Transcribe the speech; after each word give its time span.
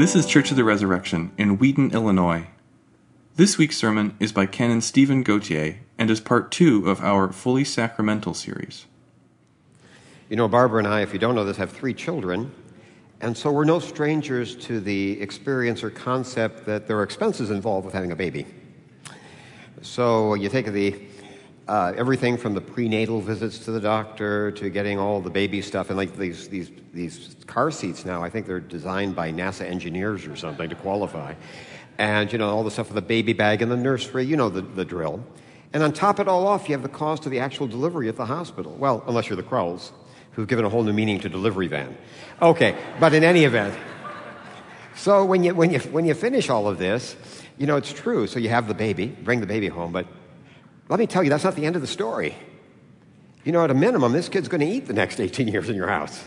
This 0.00 0.16
is 0.16 0.24
Church 0.24 0.50
of 0.50 0.56
the 0.56 0.64
Resurrection 0.64 1.30
in 1.36 1.58
Wheaton, 1.58 1.90
Illinois. 1.92 2.46
This 3.36 3.58
week's 3.58 3.76
sermon 3.76 4.16
is 4.18 4.32
by 4.32 4.46
Canon 4.46 4.80
Stephen 4.80 5.22
Gautier 5.22 5.80
and 5.98 6.10
is 6.10 6.20
part 6.20 6.50
two 6.50 6.88
of 6.88 7.02
our 7.02 7.30
Fully 7.30 7.64
Sacramental 7.64 8.32
series. 8.32 8.86
You 10.30 10.36
know, 10.36 10.48
Barbara 10.48 10.78
and 10.78 10.88
I, 10.88 11.02
if 11.02 11.12
you 11.12 11.18
don't 11.18 11.34
know 11.34 11.44
this, 11.44 11.58
have 11.58 11.70
three 11.70 11.92
children, 11.92 12.50
and 13.20 13.36
so 13.36 13.52
we're 13.52 13.66
no 13.66 13.78
strangers 13.78 14.56
to 14.64 14.80
the 14.80 15.20
experience 15.20 15.82
or 15.84 15.90
concept 15.90 16.64
that 16.64 16.88
there 16.88 16.96
are 16.96 17.02
expenses 17.02 17.50
involved 17.50 17.84
with 17.84 17.92
having 17.92 18.10
a 18.10 18.16
baby. 18.16 18.46
So 19.82 20.32
you 20.32 20.48
take 20.48 20.64
the 20.64 20.92
uh, 21.70 21.94
everything 21.96 22.36
from 22.36 22.54
the 22.54 22.60
prenatal 22.60 23.20
visits 23.20 23.60
to 23.60 23.70
the 23.70 23.78
doctor 23.78 24.50
to 24.50 24.68
getting 24.70 24.98
all 24.98 25.20
the 25.20 25.30
baby 25.30 25.62
stuff 25.62 25.88
and 25.88 25.96
like 25.96 26.16
these 26.16 26.48
these 26.48 26.68
these 26.92 27.36
car 27.46 27.70
seats 27.70 28.04
now. 28.04 28.24
I 28.24 28.28
think 28.28 28.48
they're 28.48 28.58
designed 28.58 29.14
by 29.14 29.30
NASA 29.30 29.62
engineers 29.62 30.26
or 30.26 30.34
something 30.34 30.68
to 30.68 30.74
qualify, 30.74 31.34
and 31.96 32.32
you 32.32 32.38
know 32.38 32.50
all 32.50 32.64
the 32.64 32.72
stuff 32.72 32.88
with 32.88 32.96
the 32.96 33.08
baby 33.08 33.34
bag 33.34 33.62
and 33.62 33.70
the 33.70 33.76
nursery. 33.76 34.24
You 34.24 34.36
know 34.36 34.48
the, 34.48 34.62
the 34.62 34.84
drill. 34.84 35.24
And 35.72 35.84
on 35.84 35.92
top 35.92 36.18
of 36.18 36.26
it 36.26 36.28
all 36.28 36.48
off, 36.48 36.68
you 36.68 36.74
have 36.74 36.82
the 36.82 36.88
cost 36.88 37.24
of 37.24 37.30
the 37.30 37.38
actual 37.38 37.68
delivery 37.68 38.08
at 38.08 38.16
the 38.16 38.26
hospital. 38.26 38.72
Well, 38.72 39.04
unless 39.06 39.28
you're 39.28 39.36
the 39.36 39.44
Crowells, 39.44 39.92
who've 40.32 40.48
given 40.48 40.64
a 40.64 40.68
whole 40.68 40.82
new 40.82 40.92
meaning 40.92 41.20
to 41.20 41.28
delivery 41.28 41.68
van. 41.68 41.96
Okay, 42.42 42.76
but 42.98 43.14
in 43.14 43.22
any 43.22 43.44
event, 43.44 43.78
so 44.96 45.24
when 45.24 45.44
you 45.44 45.54
when 45.54 45.70
you 45.70 45.78
when 45.78 46.04
you 46.04 46.14
finish 46.14 46.50
all 46.50 46.66
of 46.66 46.78
this, 46.78 47.14
you 47.58 47.68
know 47.68 47.76
it's 47.76 47.92
true. 47.92 48.26
So 48.26 48.40
you 48.40 48.48
have 48.48 48.66
the 48.66 48.74
baby, 48.74 49.06
bring 49.06 49.38
the 49.38 49.46
baby 49.46 49.68
home, 49.68 49.92
but 49.92 50.08
let 50.90 50.98
me 50.98 51.06
tell 51.06 51.22
you, 51.22 51.30
that's 51.30 51.44
not 51.44 51.54
the 51.54 51.64
end 51.64 51.76
of 51.76 51.82
the 51.82 51.88
story. 51.88 52.36
You 53.44 53.52
know, 53.52 53.64
at 53.64 53.70
a 53.70 53.74
minimum, 53.74 54.12
this 54.12 54.28
kid's 54.28 54.48
going 54.48 54.60
to 54.60 54.66
eat 54.66 54.86
the 54.86 54.92
next 54.92 55.20
18 55.20 55.48
years 55.48 55.70
in 55.70 55.76
your 55.76 55.88
house. 55.88 56.22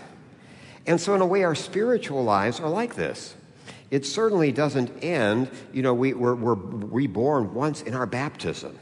And 0.87 0.99
so, 0.99 1.13
in 1.13 1.21
a 1.21 1.25
way, 1.25 1.43
our 1.43 1.55
spiritual 1.55 2.23
lives 2.23 2.59
are 2.59 2.69
like 2.69 2.95
this. 2.95 3.35
It 3.91 4.05
certainly 4.05 4.51
doesn't 4.51 5.03
end, 5.03 5.51
you 5.71 5.83
know, 5.83 5.93
we, 5.93 6.13
we're, 6.13 6.33
we're 6.33 6.55
reborn 6.55 7.53
once 7.53 7.81
in 7.81 7.93
our 7.93 8.07
baptism. 8.07 8.79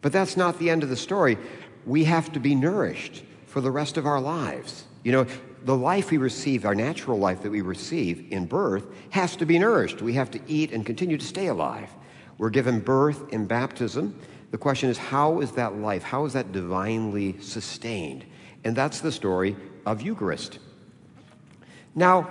But 0.00 0.12
that's 0.12 0.36
not 0.36 0.58
the 0.58 0.70
end 0.70 0.82
of 0.82 0.88
the 0.88 0.96
story. 0.96 1.36
We 1.84 2.04
have 2.04 2.32
to 2.32 2.40
be 2.40 2.54
nourished 2.54 3.24
for 3.46 3.60
the 3.60 3.70
rest 3.70 3.96
of 3.96 4.06
our 4.06 4.20
lives. 4.20 4.84
You 5.02 5.12
know, 5.12 5.26
the 5.64 5.76
life 5.76 6.10
we 6.10 6.16
receive, 6.16 6.64
our 6.64 6.74
natural 6.74 7.18
life 7.18 7.42
that 7.42 7.50
we 7.50 7.60
receive 7.60 8.32
in 8.32 8.46
birth, 8.46 8.86
has 9.10 9.36
to 9.36 9.46
be 9.46 9.58
nourished. 9.58 10.00
We 10.00 10.14
have 10.14 10.30
to 10.30 10.40
eat 10.46 10.72
and 10.72 10.86
continue 10.86 11.18
to 11.18 11.24
stay 11.24 11.48
alive. 11.48 11.90
We're 12.38 12.50
given 12.50 12.80
birth 12.80 13.32
in 13.32 13.46
baptism. 13.46 14.18
The 14.50 14.58
question 14.58 14.88
is, 14.88 14.96
how 14.96 15.40
is 15.40 15.52
that 15.52 15.76
life? 15.76 16.02
How 16.02 16.24
is 16.24 16.32
that 16.32 16.52
divinely 16.52 17.38
sustained? 17.40 18.24
And 18.64 18.74
that's 18.74 19.00
the 19.00 19.12
story 19.12 19.56
of 19.84 20.02
Eucharist. 20.02 20.58
Now, 21.94 22.30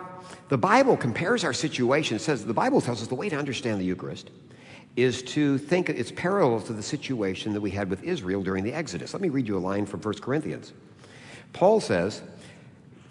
the 0.49 0.57
Bible 0.57 0.97
compares 0.97 1.43
our 1.43 1.53
situation. 1.53 2.15
It 2.15 2.21
says 2.21 2.45
the 2.45 2.53
Bible 2.53 2.81
tells 2.81 3.01
us 3.01 3.07
the 3.07 3.15
way 3.15 3.29
to 3.29 3.35
understand 3.35 3.79
the 3.79 3.85
Eucharist 3.85 4.31
is 4.95 5.21
to 5.21 5.59
think 5.59 5.89
it's 5.89 6.11
parallel 6.11 6.59
to 6.59 6.73
the 6.73 6.81
situation 6.81 7.53
that 7.53 7.61
we 7.61 7.69
had 7.69 7.89
with 7.89 8.03
Israel 8.03 8.41
during 8.41 8.63
the 8.63 8.73
Exodus. 8.73 9.13
Let 9.13 9.21
me 9.21 9.29
read 9.29 9.47
you 9.47 9.55
a 9.55 9.59
line 9.59 9.85
from 9.85 10.01
1 10.01 10.15
Corinthians. 10.15 10.73
Paul 11.53 11.79
says, 11.79 12.23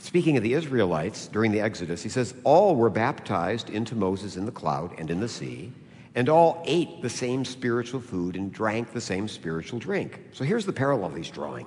speaking 0.00 0.36
of 0.36 0.42
the 0.42 0.54
Israelites 0.54 1.28
during 1.28 1.52
the 1.52 1.60
Exodus, 1.60 2.02
he 2.02 2.08
says, 2.08 2.34
All 2.42 2.74
were 2.74 2.90
baptized 2.90 3.70
into 3.70 3.94
Moses 3.94 4.36
in 4.36 4.46
the 4.46 4.52
cloud 4.52 4.98
and 4.98 5.10
in 5.12 5.20
the 5.20 5.28
sea 5.28 5.72
and 6.16 6.30
all 6.30 6.62
ate 6.64 7.02
the 7.02 7.10
same 7.10 7.44
spiritual 7.44 8.00
food 8.00 8.34
and 8.36 8.52
drank 8.52 8.92
the 8.92 9.00
same 9.00 9.28
spiritual 9.28 9.78
drink. 9.78 10.18
So 10.32 10.44
here's 10.44 10.66
the 10.66 10.72
parallel 10.72 11.10
he's 11.10 11.30
drawing. 11.30 11.66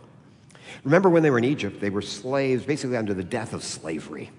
Remember 0.84 1.08
when 1.08 1.24
they 1.24 1.30
were 1.30 1.38
in 1.38 1.46
Egypt, 1.46 1.80
they 1.80 1.92
were 1.92 2.02
slaves 2.02 2.66
basically 2.66 2.98
under 2.98 3.14
the 3.14 3.24
death 3.24 3.54
of 3.54 3.64
slavery. 3.64 4.32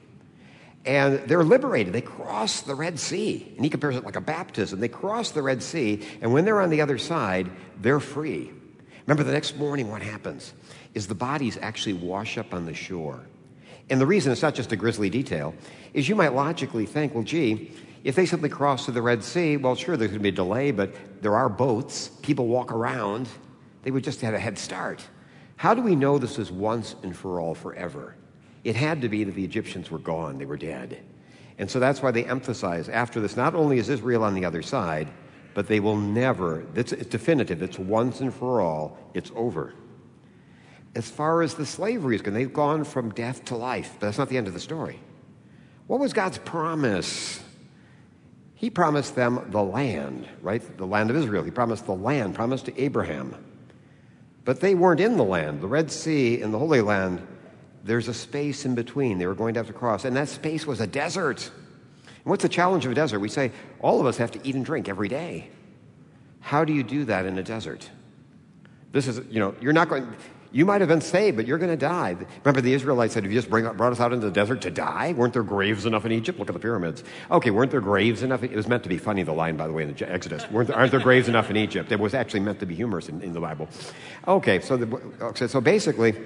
And 0.85 1.21
they're 1.21 1.45
liberated. 1.45 1.93
They 1.93 2.01
cross 2.01 2.63
the 2.63 2.75
Red 2.75 2.99
Sea. 2.99 3.53
And 3.55 3.65
he 3.65 3.71
compares 3.71 3.97
it 3.97 4.05
like 4.05 4.17
a 4.17 4.21
baptism. 4.21 4.81
They 4.81 4.89
cross 4.89 5.31
the 5.31 5.43
Red 5.43 5.63
Sea, 5.63 6.03
and 6.21 6.33
when 6.33 6.45
they're 6.45 6.61
on 6.61 6.71
the 6.71 6.81
other 6.81 6.99
side, 6.99 7.51
they're 7.81 8.01
free. 8.01 8.51
Remember, 9.07 9.23
the 9.23 9.33
next 9.33 9.57
morning, 9.59 9.91
what 9.91 10.03
happens 10.03 10.55
is 10.95 11.07
the 11.07 11.15
bodies 11.15 11.59
actually 11.61 11.93
wash 11.95 12.39
up 12.39 12.55
on 12.55 12.67
the 12.67 12.75
shore. 12.75 13.21
And 13.91 14.01
the 14.01 14.07
reason 14.07 14.33
it's 14.33 14.43
not 14.43 14.55
just 14.55 14.73
a 14.73 14.77
grisly 14.77 15.11
detail 15.11 15.55
is 15.93 16.09
you 16.09 16.15
might 16.15 16.33
logically 16.33 16.87
think, 16.87 17.15
well, 17.15 17.25
gee, 17.25 17.73
if 18.03 18.15
they 18.15 18.27
simply 18.27 18.49
cross 18.49 18.87
to 18.87 18.93
the 18.93 19.03
Red 19.03 19.23
Sea, 19.23 19.57
well, 19.57 19.75
sure, 19.75 19.97
there's 19.97 20.11
going 20.11 20.21
to 20.21 20.23
be 20.23 20.31
a 20.31 20.33
delay, 20.33 20.71
but 20.71 20.95
there 21.23 21.37
are 21.37 21.49
boats. 21.49 22.09
People 22.23 22.47
walk 22.47 22.73
around. 22.73 23.29
They 23.83 23.91
would 23.91 24.05
just 24.05 24.21
have 24.23 24.35
a 24.35 24.39
head 24.39 24.59
start. 24.59 25.05
How 25.57 25.75
do 25.75 25.83
we 25.83 25.95
know 25.95 26.19
this 26.19 26.39
is 26.39 26.51
once 26.51 26.97
and 27.03 27.15
for 27.15 27.41
all 27.41 27.55
forever? 27.55 28.17
It 28.65 28.77
had 28.77 29.03
to 29.03 29.09
be 29.09 29.25
that 29.25 29.35
the 29.35 29.45
Egyptians 29.45 29.91
were 29.91 29.99
gone, 29.99 30.39
they 30.39 30.47
were 30.47 30.57
dead. 30.57 31.03
And 31.59 31.71
so 31.71 31.79
that's 31.79 32.03
why 32.03 32.11
they 32.11 32.25
emphasize 32.25 32.89
after 32.89 33.21
this 33.21 33.37
not 33.37 33.55
only 33.55 33.79
is 33.79 33.91
Israel 33.91 34.25
on 34.25 34.35
the 34.35 34.47
other 34.47 34.63
side, 34.63 35.09
but 35.53 35.67
they 35.67 35.81
will 35.81 35.97
never, 35.97 36.65
it's, 36.75 36.93
it's 36.93 37.11
definitive, 37.11 37.61
it's 37.63 37.79
once 37.79 38.21
and 38.21 38.33
for 38.33 38.63
all, 38.63 38.97
it's 39.13 39.31
over. 39.35 39.75
As 40.95 41.11
far 41.11 41.43
as 41.43 41.55
the 41.55 41.67
slavery 41.67 42.17
is 42.17 42.23
concerned, 42.23 42.37
they've 42.37 42.53
gone 42.53 42.85
from 42.85 43.11
death 43.11 43.45
to 43.47 43.57
life, 43.57 43.97
but 44.01 44.07
that's 44.07 44.19
not 44.19 44.29
the 44.31 44.39
end 44.39 44.49
of 44.49 44.55
the 44.55 44.61
story. 44.61 45.01
What 45.87 46.01
was 46.01 46.13
God's 46.13 46.39
promise 46.39 47.43
he 48.61 48.69
promised 48.69 49.15
them 49.15 49.47
the 49.49 49.63
land, 49.63 50.29
right? 50.43 50.61
The 50.77 50.87
land 50.87 51.09
of 51.09 51.17
Israel. 51.17 51.43
He 51.43 51.51
promised 51.51 51.87
the 51.87 51.95
land, 51.95 52.35
promised 52.35 52.67
to 52.67 52.79
Abraham. 52.79 53.35
But 54.45 54.61
they 54.61 54.75
weren't 54.75 55.01
in 55.01 55.17
the 55.17 55.25
land. 55.25 55.63
The 55.63 55.67
Red 55.67 55.91
Sea 55.91 56.43
and 56.43 56.53
the 56.53 56.59
Holy 56.59 56.83
Land, 56.83 57.27
there's 57.85 58.09
a 58.09 58.13
space 58.13 58.67
in 58.67 58.75
between. 58.75 59.17
They 59.17 59.25
were 59.25 59.35
going 59.35 59.55
to 59.55 59.61
have 59.61 59.67
to 59.69 59.73
cross. 59.73 60.05
And 60.05 60.15
that 60.15 60.29
space 60.29 60.67
was 60.67 60.83
a 60.83 60.87
desert. 60.87 61.51
And 62.05 62.27
what's 62.27 62.43
the 62.43 62.51
challenge 62.51 62.85
of 62.85 62.93
a 62.93 62.95
desert? 62.95 63.21
We 63.21 63.31
say 63.31 63.51
all 63.81 63.99
of 63.99 64.05
us 64.05 64.19
have 64.19 64.31
to 64.33 64.47
eat 64.47 64.55
and 64.55 64.63
drink 64.63 64.91
every 64.91 65.09
day. 65.09 65.49
How 66.41 66.63
do 66.63 66.75
you 66.75 66.83
do 66.83 67.07
that 67.07 67.25
in 67.25 67.39
a 67.39 67.43
desert? 67.43 67.89
This 68.93 69.09
is, 69.09 69.23
you 69.31 69.41
know, 69.41 69.55
you're 69.63 69.73
not 69.73 69.89
going, 69.89 70.07
you 70.53 70.67
might 70.67 70.81
have 70.81 70.89
been 70.89 71.01
saved, 71.01 71.37
but 71.37 71.47
you're 71.47 71.59
going 71.59 71.71
to 71.71 71.77
die. 71.77 72.17
Remember, 72.45 72.61
the 72.61 72.73
Israelites 72.75 73.15
said, 73.15 73.23
Have 73.23 73.33
you 73.33 73.39
just 73.39 73.49
bring, 73.49 73.65
brought 73.77 73.93
us 73.93 74.01
out 74.01 74.13
into 74.13 74.27
the 74.27 74.33
desert 74.33 74.63
to 74.63 74.71
die? 74.71 75.13
Weren't 75.17 75.33
there 75.33 75.45
graves 75.45 75.87
enough 75.87 76.05
in 76.05 76.13
Egypt? 76.13 76.39
Look 76.39 76.49
at 76.49 76.55
the 76.55 76.61
pyramids. 76.61 77.05
Okay, 77.31 77.51
weren't 77.51 77.71
there 77.71 77.81
graves 77.81 78.23
enough? 78.23 78.43
It 78.43 78.53
was 78.53 78.67
meant 78.67 78.83
to 78.83 78.89
be 78.89 78.99
funny, 78.99 79.23
the 79.23 79.33
line, 79.33 79.57
by 79.57 79.69
the 79.69 79.73
way, 79.73 79.85
in 79.85 79.95
the 79.95 80.11
Exodus. 80.11 80.45
There, 80.45 80.77
aren't 80.77 80.91
there 80.91 81.01
graves 81.01 81.29
enough 81.29 81.51
in 81.51 81.57
Egypt? 81.57 81.93
It 81.93 82.01
was 82.01 82.15
actually 82.15 82.41
meant 82.41 82.59
to 82.61 82.67
be 82.67 82.75
humorous 82.75 83.09
in, 83.09 83.23
in 83.23 83.33
the 83.33 83.41
Bible. 83.41 83.69
Okay, 84.27 84.61
so, 84.61 84.77
the, 84.77 85.49
so 85.49 85.61
basically, 85.61 86.17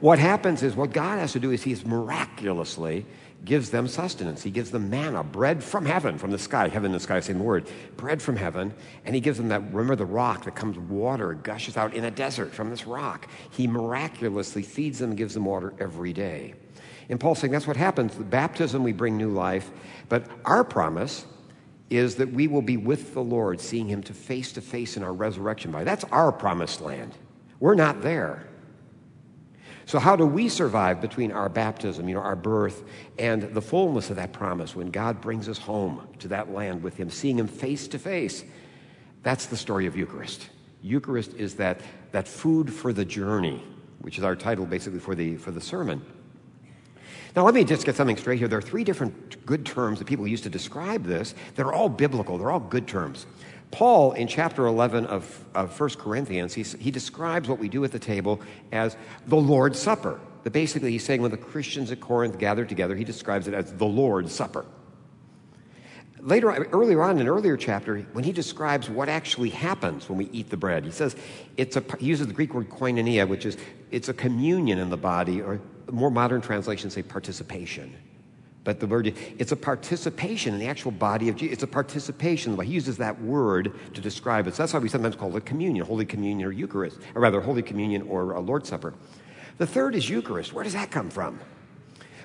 what 0.00 0.18
happens 0.18 0.62
is 0.62 0.74
what 0.74 0.92
God 0.92 1.18
has 1.18 1.32
to 1.32 1.40
do 1.40 1.50
is 1.50 1.62
He's 1.62 1.84
miraculously 1.84 3.04
gives 3.44 3.70
them 3.70 3.88
sustenance. 3.88 4.42
He 4.42 4.50
gives 4.50 4.70
them 4.70 4.90
manna, 4.90 5.24
bread 5.24 5.62
from 5.62 5.86
heaven, 5.86 6.18
from 6.18 6.30
the 6.30 6.38
sky. 6.38 6.68
Heaven 6.68 6.86
and 6.86 6.94
the 6.94 7.00
sky, 7.00 7.20
same 7.20 7.42
word. 7.42 7.68
Bread 7.96 8.20
from 8.20 8.36
heaven. 8.36 8.74
And 9.04 9.14
he 9.14 9.20
gives 9.20 9.38
them 9.38 9.48
that, 9.48 9.62
remember 9.72 9.96
the 9.96 10.04
rock 10.04 10.44
that 10.44 10.54
comes 10.54 10.78
water, 10.78 11.34
gushes 11.34 11.76
out 11.76 11.94
in 11.94 12.04
a 12.04 12.10
desert 12.10 12.52
from 12.52 12.70
this 12.70 12.86
rock. 12.86 13.28
He 13.50 13.66
miraculously 13.66 14.62
feeds 14.62 14.98
them 14.98 15.10
and 15.10 15.18
gives 15.18 15.34
them 15.34 15.44
water 15.44 15.72
every 15.78 16.12
day. 16.12 16.54
And 17.08 17.18
Paul's 17.18 17.40
saying 17.40 17.52
that's 17.52 17.66
what 17.66 17.76
happens. 17.76 18.16
The 18.16 18.24
baptism, 18.24 18.82
we 18.82 18.92
bring 18.92 19.16
new 19.16 19.30
life. 19.30 19.70
But 20.08 20.26
our 20.44 20.62
promise 20.62 21.26
is 21.88 22.14
that 22.16 22.32
we 22.32 22.46
will 22.46 22.62
be 22.62 22.76
with 22.76 23.14
the 23.14 23.22
Lord, 23.22 23.60
seeing 23.60 23.88
him 23.88 24.02
to 24.04 24.14
face 24.14 24.52
to 24.52 24.60
face 24.60 24.96
in 24.96 25.02
our 25.02 25.12
resurrection 25.12 25.72
body. 25.72 25.84
That's 25.84 26.04
our 26.12 26.30
promised 26.30 26.80
land. 26.80 27.16
We're 27.58 27.74
not 27.74 28.00
there. 28.00 28.46
So, 29.90 29.98
how 29.98 30.14
do 30.14 30.24
we 30.24 30.48
survive 30.48 31.00
between 31.00 31.32
our 31.32 31.48
baptism, 31.48 32.08
you 32.08 32.14
know, 32.14 32.20
our 32.20 32.36
birth, 32.36 32.84
and 33.18 33.42
the 33.42 33.60
fullness 33.60 34.08
of 34.08 34.14
that 34.14 34.32
promise 34.32 34.76
when 34.76 34.92
God 34.92 35.20
brings 35.20 35.48
us 35.48 35.58
home 35.58 36.06
to 36.20 36.28
that 36.28 36.52
land 36.52 36.84
with 36.84 36.96
Him, 36.96 37.10
seeing 37.10 37.36
Him 37.36 37.48
face 37.48 37.88
to 37.88 37.98
face? 37.98 38.44
That's 39.24 39.46
the 39.46 39.56
story 39.56 39.86
of 39.86 39.96
Eucharist. 39.96 40.48
Eucharist 40.80 41.34
is 41.34 41.56
that, 41.56 41.80
that 42.12 42.28
food 42.28 42.72
for 42.72 42.92
the 42.92 43.04
journey, 43.04 43.64
which 43.98 44.16
is 44.16 44.22
our 44.22 44.36
title 44.36 44.64
basically 44.64 45.00
for 45.00 45.16
the, 45.16 45.34
for 45.38 45.50
the 45.50 45.60
sermon. 45.60 46.06
Now, 47.34 47.44
let 47.44 47.54
me 47.54 47.64
just 47.64 47.84
get 47.84 47.96
something 47.96 48.16
straight 48.16 48.38
here. 48.38 48.46
There 48.46 48.60
are 48.60 48.62
three 48.62 48.84
different 48.84 49.44
good 49.44 49.66
terms 49.66 49.98
that 49.98 50.04
people 50.04 50.24
use 50.24 50.42
to 50.42 50.50
describe 50.50 51.02
this. 51.02 51.34
They're 51.56 51.72
all 51.72 51.88
biblical, 51.88 52.38
they're 52.38 52.52
all 52.52 52.60
good 52.60 52.86
terms. 52.86 53.26
Paul, 53.70 54.12
in 54.12 54.26
chapter 54.26 54.66
11 54.66 55.06
of, 55.06 55.44
of 55.54 55.78
1 55.78 55.90
Corinthians, 55.90 56.54
he, 56.54 56.62
he 56.62 56.90
describes 56.90 57.48
what 57.48 57.58
we 57.58 57.68
do 57.68 57.84
at 57.84 57.92
the 57.92 57.98
table 57.98 58.40
as 58.72 58.96
the 59.26 59.36
Lord's 59.36 59.78
Supper. 59.78 60.20
That 60.42 60.50
basically, 60.50 60.90
he's 60.90 61.04
saying 61.04 61.22
when 61.22 61.30
the 61.30 61.36
Christians 61.36 61.92
at 61.92 62.00
Corinth 62.00 62.38
gathered 62.38 62.68
together, 62.68 62.96
he 62.96 63.04
describes 63.04 63.46
it 63.46 63.54
as 63.54 63.72
the 63.74 63.86
Lord's 63.86 64.34
Supper. 64.34 64.64
Later, 66.22 66.50
uh, 66.50 66.64
earlier 66.72 67.02
on 67.02 67.12
in 67.12 67.20
an 67.20 67.28
earlier 67.28 67.56
chapter, 67.56 68.00
when 68.12 68.24
he 68.24 68.32
describes 68.32 68.90
what 68.90 69.08
actually 69.08 69.50
happens 69.50 70.08
when 70.08 70.18
we 70.18 70.28
eat 70.32 70.50
the 70.50 70.56
bread, 70.56 70.84
he 70.84 70.90
says 70.90 71.16
it's 71.56 71.76
a, 71.76 71.84
he 71.98 72.06
uses 72.06 72.26
the 72.26 72.32
Greek 72.32 72.52
word 72.52 72.68
koinonia, 72.68 73.26
which 73.26 73.46
is 73.46 73.56
it's 73.90 74.08
a 74.08 74.14
communion 74.14 74.78
in 74.78 74.90
the 74.90 74.96
body, 74.96 75.40
or 75.40 75.60
more 75.90 76.10
modern 76.10 76.40
translations 76.40 76.94
say 76.94 77.02
participation. 77.02 77.94
But 78.62 78.78
the 78.78 78.86
word, 78.86 79.14
it's 79.38 79.52
a 79.52 79.56
participation 79.56 80.52
in 80.52 80.60
the 80.60 80.66
actual 80.66 80.90
body 80.90 81.28
of 81.30 81.36
Jesus. 81.36 81.54
It's 81.54 81.62
a 81.62 81.66
participation. 81.66 82.60
He 82.60 82.72
uses 82.72 82.98
that 82.98 83.20
word 83.22 83.72
to 83.94 84.00
describe 84.00 84.46
it. 84.46 84.54
So 84.54 84.62
that's 84.62 84.74
why 84.74 84.80
we 84.80 84.88
sometimes 84.88 85.16
call 85.16 85.34
it 85.36 85.46
communion, 85.46 85.86
Holy 85.86 86.04
Communion 86.04 86.46
or 86.46 86.52
Eucharist, 86.52 86.98
or 87.14 87.22
rather, 87.22 87.40
Holy 87.40 87.62
Communion 87.62 88.02
or 88.02 88.32
a 88.32 88.40
Lord's 88.40 88.68
Supper. 88.68 88.94
The 89.56 89.66
third 89.66 89.94
is 89.94 90.08
Eucharist. 90.08 90.52
Where 90.52 90.64
does 90.64 90.74
that 90.74 90.90
come 90.90 91.08
from? 91.08 91.40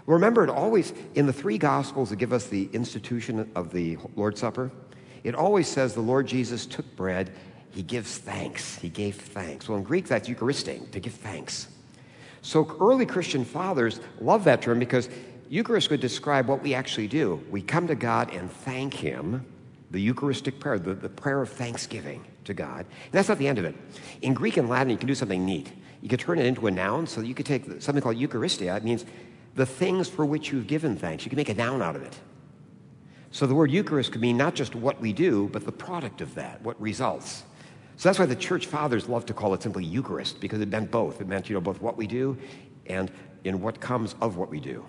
Remember, 0.07 0.43
it 0.43 0.49
always, 0.49 0.93
in 1.15 1.25
the 1.25 1.33
three 1.33 1.57
Gospels 1.57 2.09
that 2.09 2.17
give 2.17 2.33
us 2.33 2.47
the 2.47 2.69
institution 2.73 3.49
of 3.55 3.71
the 3.71 3.97
Lord's 4.15 4.39
Supper, 4.39 4.71
it 5.23 5.35
always 5.35 5.67
says 5.67 5.93
the 5.93 6.01
Lord 6.01 6.27
Jesus 6.27 6.65
took 6.65 6.95
bread, 6.95 7.31
he 7.71 7.81
gives 7.81 8.17
thanks. 8.17 8.77
He 8.77 8.89
gave 8.89 9.15
thanks. 9.15 9.67
Well, 9.67 9.77
in 9.77 9.83
Greek, 9.83 10.07
that's 10.07 10.29
Eucharistic, 10.29 10.91
to 10.91 10.99
give 10.99 11.13
thanks. 11.13 11.67
So 12.41 12.77
early 12.79 13.05
Christian 13.05 13.43
fathers 13.43 13.99
love 14.21 14.43
that 14.43 14.61
term 14.61 14.79
because 14.79 15.09
Eucharist 15.50 15.89
would 15.89 16.01
describe 16.01 16.47
what 16.47 16.62
we 16.62 16.74
actually 16.74 17.07
do. 17.07 17.44
We 17.50 17.62
come 17.62 17.88
to 17.88 17.95
God 17.95 18.33
and 18.33 18.51
thank 18.51 18.94
Him, 18.94 19.45
the 19.92 20.00
Eucharistic 20.00 20.59
prayer, 20.59 20.80
the, 20.80 20.94
the 20.94 21.09
prayer 21.09 21.42
of 21.42 21.50
thanksgiving 21.50 22.25
to 22.45 22.53
God. 22.53 22.80
And 22.80 23.12
that's 23.12 23.30
not 23.30 23.38
the 23.38 23.47
end 23.47 23.59
of 23.59 23.65
it. 23.65 23.75
In 24.21 24.33
Greek 24.33 24.57
and 24.57 24.68
Latin, 24.69 24.89
you 24.89 24.97
can 24.97 25.07
do 25.07 25.15
something 25.15 25.45
neat. 25.45 25.71
You 26.01 26.09
could 26.09 26.19
turn 26.19 26.39
it 26.39 26.45
into 26.45 26.68
a 26.68 26.71
noun, 26.71 27.07
so 27.07 27.21
you 27.21 27.33
could 27.33 27.45
take 27.45 27.81
something 27.81 28.01
called 28.01 28.18
Eucharistia. 28.18 28.75
It 28.77 28.83
means 28.83 29.06
the 29.56 29.65
things 29.65 30.09
for 30.09 30.25
which 30.25 30.51
you've 30.51 30.68
given 30.68 30.95
thanks. 30.95 31.25
You 31.25 31.30
can 31.30 31.38
make 31.38 31.50
a 31.50 31.53
noun 31.53 31.81
out 31.81 31.95
of 31.95 32.03
it. 32.03 32.18
So 33.31 33.45
the 33.45 33.56
word 33.56 33.71
Eucharist 33.71 34.12
could 34.12 34.21
mean 34.21 34.38
not 34.38 34.56
just 34.56 34.75
what 34.75 35.00
we 35.01 35.13
do, 35.13 35.50
but 35.51 35.65
the 35.65 35.71
product 35.71 36.21
of 36.21 36.36
that, 36.36 36.62
what 36.62 36.80
results. 36.80 37.44
So 37.98 38.09
that's 38.09 38.19
why 38.19 38.25
the 38.25 38.36
church 38.36 38.65
fathers 38.65 39.07
love 39.07 39.25
to 39.27 39.33
call 39.33 39.53
it 39.53 39.63
simply 39.63 39.83
Eucharist, 39.83 40.39
because 40.39 40.62
it 40.62 40.69
meant 40.69 40.91
both. 40.91 41.21
It 41.21 41.27
meant, 41.27 41.50
you 41.50 41.53
know, 41.53 41.62
both 41.62 41.81
what 41.81 41.98
we 41.98 42.07
do 42.07 42.38
and 42.88 43.12
in 43.44 43.62
what 43.62 43.80
comes 43.80 44.15
of 44.21 44.38
what 44.38 44.50
we 44.50 44.59
do. 44.59 44.86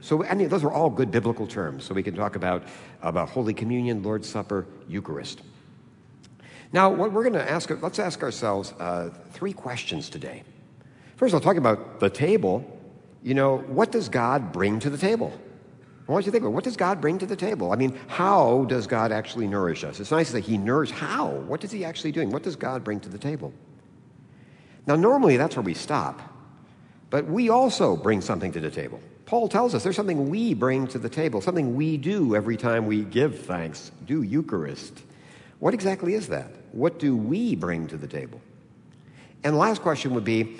So 0.00 0.24
mean, 0.34 0.48
those 0.48 0.64
are 0.64 0.70
all 0.70 0.90
good 0.90 1.10
biblical 1.10 1.46
terms. 1.46 1.84
So 1.84 1.94
we 1.94 2.02
can 2.02 2.14
talk 2.14 2.36
about, 2.36 2.64
about 3.02 3.30
Holy 3.30 3.54
Communion, 3.54 4.02
Lord's 4.02 4.28
Supper, 4.28 4.66
Eucharist. 4.88 5.42
Now, 6.72 6.90
what 6.90 7.12
we're 7.12 7.22
going 7.22 7.34
to 7.34 7.50
ask, 7.50 7.70
let's 7.82 7.98
ask 7.98 8.22
ourselves 8.22 8.72
uh, 8.78 9.10
three 9.30 9.52
questions 9.52 10.10
today. 10.10 10.42
First 11.16 11.32
of 11.32 11.36
all, 11.36 11.40
talking 11.40 11.58
about 11.58 12.00
the 12.00 12.10
table, 12.10 12.64
you 13.22 13.34
know, 13.34 13.58
what 13.58 13.90
does 13.90 14.08
God 14.08 14.52
bring 14.52 14.80
to 14.80 14.90
the 14.90 14.98
table? 14.98 15.32
I 16.08 16.12
want 16.12 16.24
you 16.24 16.30
to 16.30 16.32
think 16.32 16.42
about 16.42 16.52
what 16.52 16.64
does 16.64 16.76
God 16.76 17.00
bring 17.00 17.18
to 17.18 17.26
the 17.26 17.34
table? 17.34 17.72
I 17.72 17.76
mean, 17.76 17.98
how 18.06 18.64
does 18.68 18.86
God 18.86 19.10
actually 19.10 19.48
nourish 19.48 19.82
us? 19.82 19.98
It's 19.98 20.12
nice 20.12 20.28
say 20.28 20.40
He 20.40 20.56
nourishes. 20.56 20.96
How? 20.96 21.30
What 21.30 21.64
is 21.64 21.72
He 21.72 21.84
actually 21.84 22.12
doing? 22.12 22.30
What 22.30 22.44
does 22.44 22.54
God 22.54 22.84
bring 22.84 23.00
to 23.00 23.08
the 23.08 23.18
table? 23.18 23.52
Now, 24.86 24.94
normally 24.94 25.36
that's 25.36 25.56
where 25.56 25.64
we 25.64 25.74
stop, 25.74 26.22
but 27.10 27.26
we 27.26 27.48
also 27.48 27.96
bring 27.96 28.20
something 28.20 28.52
to 28.52 28.60
the 28.60 28.70
table. 28.70 29.00
Paul 29.26 29.48
tells 29.48 29.74
us 29.74 29.82
there's 29.82 29.96
something 29.96 30.30
we 30.30 30.54
bring 30.54 30.86
to 30.88 30.98
the 30.98 31.08
table, 31.08 31.40
something 31.40 31.74
we 31.74 31.96
do 31.96 32.36
every 32.36 32.56
time 32.56 32.86
we 32.86 33.02
give 33.02 33.40
thanks, 33.40 33.90
do 34.06 34.22
Eucharist. 34.22 35.02
What 35.58 35.74
exactly 35.74 36.14
is 36.14 36.28
that? 36.28 36.50
What 36.72 36.98
do 36.98 37.16
we 37.16 37.56
bring 37.56 37.88
to 37.88 37.96
the 37.96 38.06
table? 38.06 38.40
And 39.42 39.54
the 39.54 39.58
last 39.58 39.82
question 39.82 40.14
would 40.14 40.24
be 40.24 40.56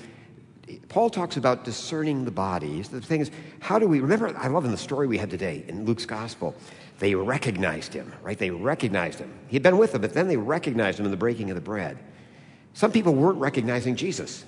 Paul 0.88 1.10
talks 1.10 1.36
about 1.36 1.64
discerning 1.64 2.24
the 2.24 2.32
bodies. 2.32 2.88
The 2.88 3.00
thing 3.00 3.20
is, 3.20 3.30
how 3.60 3.78
do 3.78 3.86
we 3.86 4.00
remember? 4.00 4.36
I 4.36 4.48
love 4.48 4.64
in 4.64 4.72
the 4.72 4.76
story 4.76 5.06
we 5.06 5.18
had 5.18 5.30
today 5.30 5.64
in 5.68 5.84
Luke's 5.84 6.06
gospel, 6.06 6.56
they 6.98 7.14
recognized 7.14 7.92
him, 7.94 8.12
right? 8.22 8.36
They 8.36 8.50
recognized 8.50 9.20
him. 9.20 9.32
He'd 9.46 9.62
been 9.62 9.78
with 9.78 9.92
them, 9.92 10.00
but 10.00 10.12
then 10.12 10.26
they 10.26 10.36
recognized 10.36 10.98
him 10.98 11.04
in 11.04 11.12
the 11.12 11.16
breaking 11.16 11.50
of 11.50 11.54
the 11.54 11.60
bread. 11.60 11.98
Some 12.74 12.90
people 12.90 13.14
weren't 13.14 13.38
recognizing 13.38 13.94
Jesus. 13.94 14.44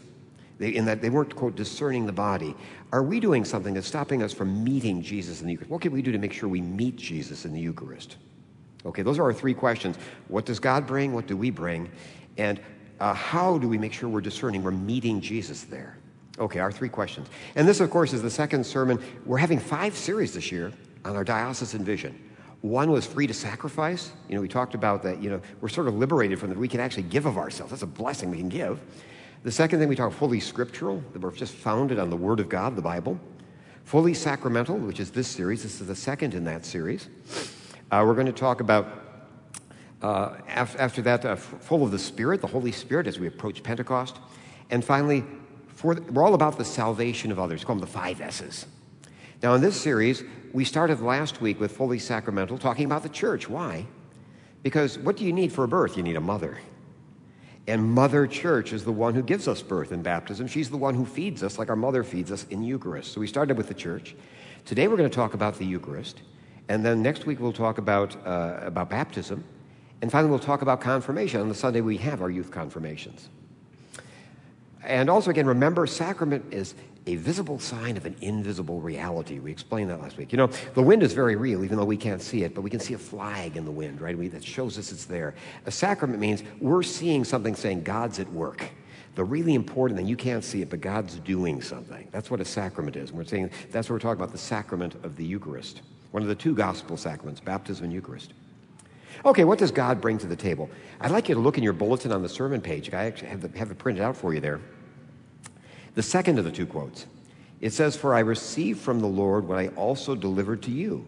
In 0.60 0.84
that 0.86 1.00
they 1.00 1.10
weren't, 1.10 1.34
quote, 1.36 1.54
discerning 1.54 2.04
the 2.04 2.12
body. 2.12 2.54
Are 2.92 3.02
we 3.02 3.20
doing 3.20 3.44
something 3.44 3.74
that's 3.74 3.86
stopping 3.86 4.22
us 4.22 4.32
from 4.32 4.64
meeting 4.64 5.02
Jesus 5.02 5.40
in 5.40 5.46
the 5.46 5.52
Eucharist? 5.52 5.70
What 5.70 5.80
can 5.82 5.92
we 5.92 6.02
do 6.02 6.10
to 6.10 6.18
make 6.18 6.32
sure 6.32 6.48
we 6.48 6.60
meet 6.60 6.96
Jesus 6.96 7.44
in 7.44 7.52
the 7.52 7.60
Eucharist? 7.60 8.16
Okay, 8.84 9.02
those 9.02 9.18
are 9.18 9.22
our 9.22 9.32
three 9.32 9.54
questions. 9.54 9.96
What 10.28 10.44
does 10.44 10.58
God 10.58 10.86
bring? 10.86 11.12
What 11.12 11.26
do 11.26 11.36
we 11.36 11.50
bring? 11.50 11.90
And 12.38 12.60
uh, 13.00 13.14
how 13.14 13.58
do 13.58 13.68
we 13.68 13.78
make 13.78 13.92
sure 13.92 14.08
we're 14.08 14.20
discerning? 14.20 14.62
We're 14.62 14.70
meeting 14.72 15.20
Jesus 15.20 15.62
there. 15.62 15.98
Okay, 16.38 16.60
our 16.60 16.72
three 16.72 16.88
questions. 16.88 17.28
And 17.56 17.66
this, 17.66 17.80
of 17.80 17.90
course, 17.90 18.12
is 18.12 18.22
the 18.22 18.30
second 18.30 18.64
sermon. 18.64 19.00
We're 19.26 19.38
having 19.38 19.58
five 19.58 19.96
series 19.96 20.34
this 20.34 20.50
year 20.50 20.72
on 21.04 21.16
our 21.16 21.24
diocesan 21.24 21.84
vision. 21.84 22.18
One 22.60 22.90
was 22.90 23.06
free 23.06 23.26
to 23.26 23.34
sacrifice. 23.34 24.12
You 24.28 24.34
know, 24.34 24.40
we 24.40 24.48
talked 24.48 24.74
about 24.74 25.02
that, 25.04 25.22
you 25.22 25.30
know, 25.30 25.40
we're 25.60 25.68
sort 25.68 25.86
of 25.86 25.94
liberated 25.94 26.38
from 26.40 26.48
that. 26.48 26.58
We 26.58 26.68
can 26.68 26.80
actually 26.80 27.04
give 27.04 27.26
of 27.26 27.38
ourselves. 27.38 27.70
That's 27.70 27.82
a 27.82 27.86
blessing 27.86 28.30
we 28.30 28.38
can 28.38 28.48
give. 28.48 28.80
The 29.44 29.52
second 29.52 29.78
thing 29.78 29.88
we 29.88 29.96
talk 29.96 30.12
fully 30.12 30.40
scriptural, 30.40 31.02
that 31.12 31.22
we're 31.22 31.30
just 31.30 31.54
founded 31.54 31.98
on 31.98 32.10
the 32.10 32.16
Word 32.16 32.40
of 32.40 32.48
God, 32.48 32.74
the 32.74 32.82
Bible. 32.82 33.18
Fully 33.84 34.12
sacramental, 34.12 34.76
which 34.76 35.00
is 35.00 35.10
this 35.10 35.28
series. 35.28 35.62
This 35.62 35.80
is 35.80 35.86
the 35.86 35.94
second 35.94 36.34
in 36.34 36.44
that 36.44 36.66
series. 36.66 37.08
Uh, 37.90 38.02
we're 38.06 38.14
going 38.14 38.26
to 38.26 38.32
talk 38.32 38.60
about, 38.60 38.86
uh, 40.02 40.34
after, 40.48 41.00
that, 41.02 41.24
uh, 41.24 41.36
full 41.36 41.84
of 41.84 41.90
the 41.90 41.98
Spirit, 41.98 42.40
the 42.40 42.48
Holy 42.48 42.72
Spirit, 42.72 43.06
as 43.06 43.18
we 43.18 43.28
approach 43.28 43.62
Pentecost. 43.62 44.18
And 44.70 44.84
finally, 44.84 45.24
for, 45.68 45.94
we're 45.94 46.24
all 46.24 46.34
about 46.34 46.58
the 46.58 46.64
salvation 46.64 47.30
of 47.30 47.38
others. 47.38 47.60
We 47.60 47.66
call 47.66 47.76
them 47.76 47.80
the 47.80 47.86
five 47.86 48.20
S's. 48.20 48.66
Now, 49.42 49.54
in 49.54 49.60
this 49.60 49.80
series, 49.80 50.24
we 50.52 50.64
started 50.64 51.00
last 51.00 51.40
week 51.40 51.60
with 51.60 51.76
Fully 51.76 52.00
Sacramental, 52.00 52.58
talking 52.58 52.84
about 52.84 53.04
the 53.04 53.08
church. 53.08 53.48
Why? 53.48 53.86
Because 54.64 54.98
what 54.98 55.16
do 55.16 55.24
you 55.24 55.32
need 55.32 55.52
for 55.52 55.62
a 55.62 55.68
birth? 55.68 55.96
You 55.96 56.02
need 56.02 56.16
a 56.16 56.20
mother. 56.20 56.58
And 57.68 57.84
Mother 57.92 58.26
Church 58.26 58.72
is 58.72 58.82
the 58.82 58.92
one 58.92 59.14
who 59.14 59.22
gives 59.22 59.46
us 59.46 59.60
birth 59.60 59.92
in 59.92 60.00
baptism. 60.00 60.46
She's 60.46 60.70
the 60.70 60.78
one 60.78 60.94
who 60.94 61.04
feeds 61.04 61.42
us, 61.42 61.58
like 61.58 61.68
our 61.68 61.76
mother 61.76 62.02
feeds 62.02 62.32
us 62.32 62.46
in 62.48 62.62
Eucharist. 62.62 63.12
So 63.12 63.20
we 63.20 63.26
started 63.26 63.58
with 63.58 63.68
the 63.68 63.74
church. 63.74 64.16
Today 64.64 64.88
we're 64.88 64.96
going 64.96 65.10
to 65.10 65.14
talk 65.14 65.34
about 65.34 65.58
the 65.58 65.66
Eucharist. 65.66 66.22
And 66.70 66.82
then 66.82 67.02
next 67.02 67.26
week 67.26 67.40
we'll 67.40 67.52
talk 67.52 67.76
about, 67.76 68.16
uh, 68.26 68.60
about 68.62 68.88
baptism. 68.88 69.44
And 70.00 70.10
finally 70.10 70.30
we'll 70.30 70.38
talk 70.38 70.62
about 70.62 70.80
confirmation. 70.80 71.42
On 71.42 71.48
the 71.50 71.54
Sunday 71.54 71.82
we 71.82 71.98
have 71.98 72.22
our 72.22 72.30
youth 72.30 72.50
confirmations. 72.50 73.28
And 74.82 75.10
also, 75.10 75.30
again, 75.30 75.46
remember, 75.46 75.86
sacrament 75.86 76.46
is 76.50 76.74
a 77.08 77.16
visible 77.16 77.58
sign 77.58 77.96
of 77.96 78.04
an 78.04 78.14
invisible 78.20 78.80
reality. 78.80 79.38
We 79.38 79.50
explained 79.50 79.88
that 79.88 80.00
last 80.00 80.18
week. 80.18 80.30
You 80.30 80.36
know, 80.36 80.48
the 80.74 80.82
wind 80.82 81.02
is 81.02 81.14
very 81.14 81.36
real, 81.36 81.64
even 81.64 81.78
though 81.78 81.84
we 81.84 81.96
can't 81.96 82.20
see 82.20 82.42
it, 82.44 82.54
but 82.54 82.60
we 82.60 82.68
can 82.68 82.80
see 82.80 82.92
a 82.92 82.98
flag 82.98 83.56
in 83.56 83.64
the 83.64 83.70
wind, 83.70 84.02
right? 84.02 84.16
We, 84.16 84.28
that 84.28 84.44
shows 84.44 84.78
us 84.78 84.92
it's 84.92 85.06
there. 85.06 85.34
A 85.64 85.70
sacrament 85.70 86.20
means 86.20 86.42
we're 86.60 86.82
seeing 86.82 87.24
something 87.24 87.54
saying 87.54 87.82
God's 87.82 88.18
at 88.18 88.30
work. 88.30 88.68
The 89.14 89.24
really 89.24 89.54
important 89.54 89.98
thing, 89.98 90.06
you 90.06 90.16
can't 90.16 90.44
see 90.44 90.60
it, 90.60 90.68
but 90.68 90.82
God's 90.82 91.16
doing 91.16 91.62
something. 91.62 92.06
That's 92.12 92.30
what 92.30 92.40
a 92.40 92.44
sacrament 92.44 92.94
is. 92.94 93.10
We're 93.10 93.24
saying 93.24 93.50
that's 93.70 93.88
what 93.88 93.94
we're 93.94 94.00
talking 94.00 94.20
about 94.20 94.32
the 94.32 94.38
sacrament 94.38 94.94
of 95.02 95.16
the 95.16 95.24
Eucharist, 95.24 95.80
one 96.10 96.22
of 96.22 96.28
the 96.28 96.34
two 96.34 96.54
gospel 96.54 96.98
sacraments, 96.98 97.40
baptism 97.40 97.84
and 97.84 97.92
Eucharist. 97.92 98.34
Okay, 99.24 99.44
what 99.44 99.58
does 99.58 99.72
God 99.72 100.00
bring 100.00 100.18
to 100.18 100.26
the 100.26 100.36
table? 100.36 100.70
I'd 101.00 101.10
like 101.10 101.28
you 101.28 101.34
to 101.34 101.40
look 101.40 101.56
in 101.56 101.64
your 101.64 101.72
bulletin 101.72 102.12
on 102.12 102.22
the 102.22 102.28
sermon 102.28 102.60
page. 102.60 102.92
I 102.92 103.06
actually 103.06 103.28
have, 103.28 103.40
the, 103.40 103.58
have 103.58 103.70
it 103.70 103.78
printed 103.78 104.04
out 104.04 104.16
for 104.16 104.34
you 104.34 104.40
there. 104.40 104.60
The 105.98 106.04
second 106.04 106.38
of 106.38 106.44
the 106.44 106.52
two 106.52 106.64
quotes. 106.64 107.06
It 107.60 107.72
says, 107.72 107.96
For 107.96 108.14
I 108.14 108.20
received 108.20 108.78
from 108.78 109.00
the 109.00 109.08
Lord 109.08 109.48
what 109.48 109.58
I 109.58 109.66
also 109.74 110.14
delivered 110.14 110.62
to 110.62 110.70
you. 110.70 111.04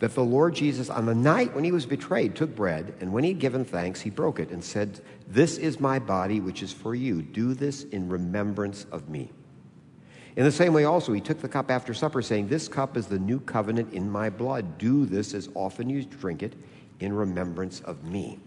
That 0.00 0.14
the 0.14 0.22
Lord 0.22 0.54
Jesus, 0.54 0.90
on 0.90 1.06
the 1.06 1.14
night 1.14 1.54
when 1.54 1.64
he 1.64 1.72
was 1.72 1.86
betrayed, 1.86 2.36
took 2.36 2.54
bread, 2.54 2.92
and 3.00 3.10
when 3.10 3.24
he 3.24 3.30
had 3.30 3.40
given 3.40 3.64
thanks, 3.64 4.02
he 4.02 4.10
broke 4.10 4.38
it 4.38 4.50
and 4.50 4.62
said, 4.62 5.00
This 5.28 5.56
is 5.56 5.80
my 5.80 5.98
body, 5.98 6.40
which 6.40 6.62
is 6.62 6.74
for 6.74 6.94
you. 6.94 7.22
Do 7.22 7.54
this 7.54 7.84
in 7.84 8.10
remembrance 8.10 8.84
of 8.92 9.08
me. 9.08 9.30
In 10.36 10.44
the 10.44 10.52
same 10.52 10.74
way, 10.74 10.84
also, 10.84 11.14
he 11.14 11.22
took 11.22 11.40
the 11.40 11.48
cup 11.48 11.70
after 11.70 11.94
supper, 11.94 12.20
saying, 12.20 12.48
This 12.48 12.68
cup 12.68 12.98
is 12.98 13.06
the 13.06 13.18
new 13.18 13.40
covenant 13.40 13.94
in 13.94 14.10
my 14.10 14.28
blood. 14.28 14.76
Do 14.76 15.06
this 15.06 15.32
as 15.32 15.48
often 15.54 15.88
you 15.88 16.04
drink 16.04 16.42
it 16.42 16.52
in 17.00 17.14
remembrance 17.14 17.80
of 17.80 18.04
me. 18.04 18.40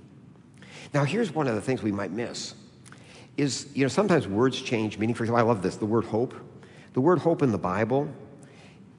Now, 0.94 1.06
here's 1.06 1.34
one 1.34 1.48
of 1.48 1.56
the 1.56 1.62
things 1.62 1.82
we 1.82 1.92
might 1.92 2.12
miss 2.12 2.54
is, 3.42 3.68
you 3.74 3.84
know, 3.84 3.88
sometimes 3.88 4.28
words 4.28 4.62
change 4.62 5.00
meaning. 5.00 5.16
For 5.16 5.24
example, 5.24 5.44
I 5.44 5.48
love 5.48 5.64
this 5.64 5.76
the 5.76 5.86
word 5.86 6.06
hope. 6.06 6.36
The 6.94 7.02
word 7.02 7.20
hope 7.20 7.42
in 7.42 7.52
the 7.52 7.58
Bible 7.58 8.08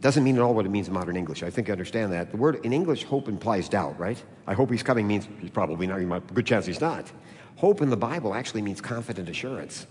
doesn't 0.00 0.24
mean 0.24 0.34
at 0.36 0.42
all 0.42 0.52
what 0.52 0.66
it 0.66 0.70
means 0.70 0.88
in 0.88 0.94
modern 0.94 1.16
English. 1.16 1.44
I 1.44 1.50
think 1.50 1.68
you 1.68 1.72
understand 1.72 2.12
that. 2.12 2.32
The 2.32 2.36
word 2.36 2.56
in 2.64 2.72
English, 2.72 3.04
hope 3.04 3.28
implies 3.28 3.68
doubt, 3.68 3.96
right? 4.00 4.20
I 4.48 4.54
hope 4.54 4.68
he's 4.68 4.82
coming 4.82 5.06
means 5.06 5.28
he's 5.40 5.50
probably 5.50 5.86
not. 5.86 6.34
Good 6.34 6.44
chance 6.44 6.66
he's 6.66 6.80
not. 6.80 7.12
Hope 7.54 7.82
in 7.82 7.88
the 7.88 7.96
Bible 7.96 8.34
actually 8.34 8.62
means 8.62 8.80
confident 8.80 9.28
assurance. 9.28 9.86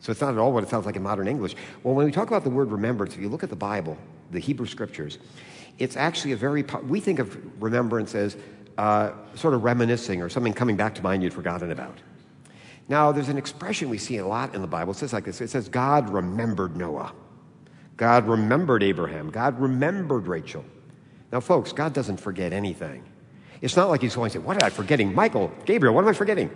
So 0.00 0.12
it's 0.12 0.20
not 0.20 0.34
at 0.34 0.38
all 0.38 0.52
what 0.52 0.62
it 0.62 0.68
sounds 0.68 0.84
like 0.84 0.96
in 0.96 1.02
modern 1.02 1.26
English. 1.26 1.54
Well, 1.82 1.94
when 1.94 2.04
we 2.04 2.12
talk 2.12 2.28
about 2.28 2.44
the 2.44 2.50
word 2.50 2.70
remembrance, 2.70 3.14
if 3.14 3.20
you 3.20 3.30
look 3.30 3.42
at 3.42 3.48
the 3.48 3.56
Bible, 3.56 3.96
the 4.30 4.40
Hebrew 4.40 4.66
scriptures, 4.66 5.18
it's 5.78 5.96
actually 5.96 6.32
a 6.32 6.36
very, 6.36 6.62
we 6.86 7.00
think 7.00 7.18
of 7.18 7.62
remembrance 7.62 8.14
as 8.14 8.36
uh, 8.76 9.12
sort 9.34 9.54
of 9.54 9.64
reminiscing 9.64 10.20
or 10.20 10.28
something 10.28 10.52
coming 10.52 10.76
back 10.76 10.94
to 10.96 11.02
mind 11.02 11.22
you'd 11.22 11.32
forgotten 11.32 11.70
about. 11.70 11.96
Now, 12.88 13.12
there's 13.12 13.28
an 13.28 13.38
expression 13.38 13.88
we 13.88 13.98
see 13.98 14.18
a 14.18 14.26
lot 14.26 14.54
in 14.54 14.60
the 14.60 14.66
Bible. 14.66 14.92
It 14.92 14.96
says 14.96 15.12
like 15.12 15.24
this 15.24 15.40
it 15.40 15.50
says, 15.50 15.68
God 15.68 16.10
remembered 16.10 16.76
Noah. 16.76 17.12
God 17.96 18.26
remembered 18.26 18.82
Abraham. 18.82 19.30
God 19.30 19.58
remembered 19.60 20.26
Rachel. 20.26 20.64
Now, 21.32 21.40
folks, 21.40 21.72
God 21.72 21.92
doesn't 21.92 22.18
forget 22.18 22.52
anything. 22.52 23.04
It's 23.60 23.76
not 23.76 23.88
like 23.88 24.02
he's 24.02 24.14
going 24.14 24.30
to 24.30 24.38
say, 24.38 24.44
What 24.44 24.62
am 24.62 24.66
I 24.66 24.70
forgetting? 24.70 25.14
Michael, 25.14 25.50
Gabriel, 25.64 25.94
what 25.94 26.04
am 26.04 26.08
I 26.08 26.12
forgetting? 26.12 26.50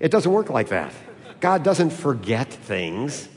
It 0.00 0.10
doesn't 0.10 0.30
work 0.30 0.50
like 0.50 0.68
that. 0.68 0.92
God 1.40 1.62
doesn't 1.62 1.90
forget 1.90 2.52
things. 2.52 3.28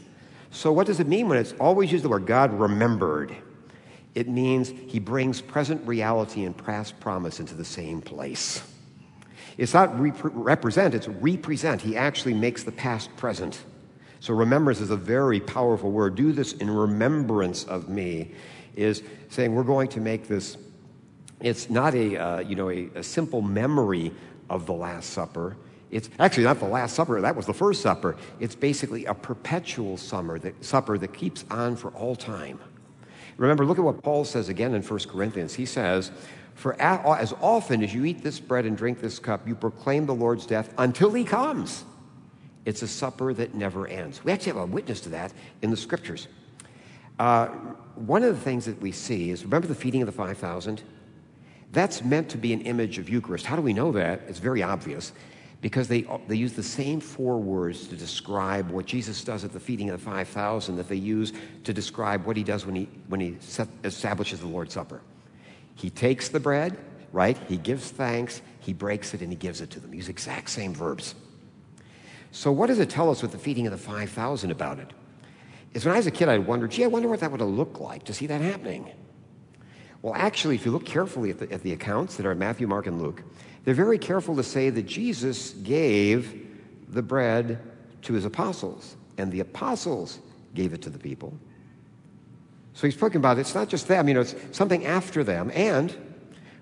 So, 0.51 0.71
what 0.71 0.87
does 0.87 0.99
it 0.99 1.07
mean 1.07 1.27
when 1.27 1.37
it's 1.37 1.53
always 1.59 1.91
used 1.91 2.03
the 2.03 2.09
word 2.09 2.25
God 2.25 2.53
remembered? 2.53 3.35
It 4.15 4.27
means 4.27 4.69
he 4.69 4.99
brings 4.99 5.41
present 5.41 5.85
reality 5.87 6.45
and 6.45 6.57
past 6.57 6.99
promise 6.99 7.39
into 7.39 7.53
the 7.53 7.65
same 7.65 8.01
place. 8.01 8.63
It's 9.57 9.73
not 9.73 9.99
rep- 9.99 10.15
represent, 10.21 10.93
it's 10.93 11.07
represent. 11.07 11.81
He 11.81 11.97
actually 11.97 12.33
makes 12.33 12.63
the 12.63 12.71
past 12.71 13.15
present. 13.17 13.63
So 14.19 14.33
remembrance 14.33 14.79
is 14.79 14.89
a 14.89 14.97
very 14.97 15.39
powerful 15.39 15.91
word. 15.91 16.15
Do 16.15 16.31
this 16.31 16.53
in 16.53 16.69
remembrance 16.69 17.63
of 17.63 17.89
me. 17.89 18.31
is 18.75 19.03
saying 19.29 19.53
we're 19.53 19.63
going 19.63 19.87
to 19.89 19.99
make 19.99 20.27
this, 20.27 20.57
it's 21.41 21.69
not 21.69 21.95
a, 21.95 22.17
uh, 22.17 22.39
you 22.39 22.55
know, 22.55 22.69
a, 22.69 22.89
a 22.95 23.03
simple 23.03 23.41
memory 23.41 24.11
of 24.49 24.65
the 24.65 24.73
Last 24.73 25.11
Supper. 25.11 25.57
It's 25.89 26.09
actually 26.19 26.43
not 26.43 26.59
the 26.59 26.67
Last 26.67 26.95
Supper, 26.95 27.19
that 27.21 27.35
was 27.35 27.45
the 27.45 27.53
first 27.53 27.81
supper. 27.81 28.17
It's 28.39 28.55
basically 28.55 29.05
a 29.05 29.13
perpetual 29.13 29.97
summer 29.97 30.37
that, 30.39 30.63
supper 30.63 30.97
that 30.97 31.13
keeps 31.13 31.45
on 31.49 31.75
for 31.75 31.89
all 31.91 32.15
time. 32.15 32.59
Remember, 33.37 33.65
look 33.65 33.77
at 33.77 33.83
what 33.83 34.01
Paul 34.03 34.25
says 34.25 34.49
again 34.49 34.73
in 34.73 34.81
1 34.81 34.99
Corinthians. 35.07 35.53
He 35.53 35.65
says, 35.65 36.11
For 36.57 36.73
as 36.81 37.33
often 37.39 37.83
as 37.83 37.93
you 37.93 38.03
eat 38.05 38.23
this 38.23 38.39
bread 38.39 38.65
and 38.65 38.75
drink 38.75 38.99
this 38.99 39.19
cup, 39.19 39.47
you 39.47 39.53
proclaim 39.53 40.07
the 40.07 40.15
Lord's 40.15 40.47
death 40.47 40.73
until 40.79 41.11
he 41.13 41.23
comes. 41.23 41.85
It's 42.65 42.81
a 42.81 42.87
supper 42.87 43.31
that 43.35 43.53
never 43.53 43.87
ends. 43.87 44.23
We 44.23 44.31
actually 44.31 44.53
have 44.53 44.63
a 44.63 44.65
witness 44.65 45.01
to 45.01 45.09
that 45.09 45.31
in 45.61 45.69
the 45.69 45.77
scriptures. 45.77 46.27
Uh, 47.19 47.49
one 47.93 48.23
of 48.23 48.33
the 48.33 48.41
things 48.41 48.65
that 48.65 48.81
we 48.81 48.91
see 48.91 49.29
is 49.29 49.45
remember 49.45 49.67
the 49.67 49.75
feeding 49.75 50.01
of 50.01 50.07
the 50.07 50.11
5,000? 50.11 50.81
That's 51.73 52.03
meant 52.03 52.27
to 52.29 52.39
be 52.39 52.53
an 52.53 52.61
image 52.61 52.97
of 52.97 53.07
Eucharist. 53.07 53.45
How 53.45 53.55
do 53.55 53.61
we 53.61 53.73
know 53.73 53.91
that? 53.91 54.21
It's 54.27 54.39
very 54.39 54.63
obvious 54.63 55.11
because 55.61 55.87
they, 55.87 56.07
they 56.27 56.35
use 56.35 56.53
the 56.53 56.63
same 56.63 56.99
four 56.99 57.37
words 57.37 57.87
to 57.89 57.95
describe 57.95 58.71
what 58.71 58.87
Jesus 58.87 59.23
does 59.23 59.43
at 59.43 59.53
the 59.53 59.59
feeding 59.59 59.91
of 59.91 59.99
the 59.99 60.03
5,000 60.03 60.75
that 60.77 60.89
they 60.89 60.95
use 60.95 61.33
to 61.65 61.71
describe 61.71 62.25
what 62.25 62.35
he 62.35 62.43
does 62.43 62.65
when 62.65 62.73
he, 62.73 62.89
when 63.09 63.19
he 63.19 63.37
set, 63.41 63.67
establishes 63.83 64.39
the 64.39 64.47
Lord's 64.47 64.73
Supper. 64.73 65.01
He 65.77 65.91
takes 65.91 66.29
the 66.29 66.39
bread, 66.39 66.75
right? 67.13 67.37
He 67.47 67.55
gives 67.55 67.91
thanks, 67.91 68.41
he 68.59 68.73
breaks 68.73 69.13
it, 69.13 69.21
and 69.21 69.31
he 69.31 69.37
gives 69.37 69.61
it 69.61 69.69
to 69.71 69.79
them. 69.79 69.93
Use 69.93 70.09
exact 70.09 70.49
same 70.49 70.73
verbs. 70.73 71.13
So, 72.31 72.51
what 72.51 72.67
does 72.67 72.79
it 72.79 72.89
tell 72.89 73.09
us 73.09 73.21
with 73.21 73.31
the 73.31 73.37
feeding 73.37 73.67
of 73.67 73.71
the 73.71 73.77
5,000 73.77 74.51
about 74.51 74.79
it? 74.79 74.91
Is 75.73 75.85
when 75.85 75.93
I 75.93 75.97
was 75.97 76.07
a 76.07 76.11
kid, 76.11 76.29
I 76.29 76.39
wondered, 76.39 76.71
gee, 76.71 76.83
I 76.83 76.87
wonder 76.87 77.07
what 77.07 77.19
that 77.19 77.31
would 77.31 77.39
have 77.39 77.49
looked 77.49 77.79
like 77.79 78.03
to 78.05 78.13
see 78.13 78.25
that 78.25 78.41
happening. 78.41 78.91
Well, 80.01 80.15
actually, 80.15 80.55
if 80.55 80.65
you 80.65 80.71
look 80.71 80.85
carefully 80.85 81.29
at 81.29 81.37
the, 81.37 81.51
at 81.51 81.61
the 81.61 81.73
accounts 81.73 82.17
that 82.17 82.25
are 82.25 82.33
Matthew, 82.33 82.67
Mark, 82.67 82.87
and 82.87 82.99
Luke, 82.99 83.21
they're 83.63 83.75
very 83.75 83.99
careful 83.99 84.35
to 84.35 84.43
say 84.43 84.71
that 84.71 84.87
Jesus 84.87 85.51
gave 85.51 86.47
the 86.89 87.03
bread 87.03 87.59
to 88.03 88.13
his 88.13 88.25
apostles, 88.25 88.95
and 89.17 89.31
the 89.31 89.41
apostles 89.41 90.19
gave 90.55 90.73
it 90.73 90.81
to 90.81 90.89
the 90.89 90.99
people. 90.99 91.37
So 92.77 92.85
he's 92.85 92.95
talking 92.95 93.17
about 93.17 93.39
it's 93.39 93.55
not 93.55 93.69
just 93.69 93.87
them, 93.87 94.07
you 94.07 94.13
know, 94.13 94.21
it's 94.21 94.35
something 94.51 94.85
after 94.85 95.23
them. 95.23 95.49
And 95.55 95.97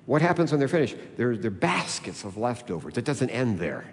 what 0.05 0.21
happens 0.21 0.49
when 0.49 0.59
they're 0.59 0.69
finished? 0.69 0.95
They're, 1.17 1.35
they're 1.35 1.51
baskets 1.51 2.23
of 2.23 2.37
leftovers. 2.37 2.97
It 2.97 3.03
doesn't 3.03 3.29
end 3.31 3.59
there. 3.59 3.83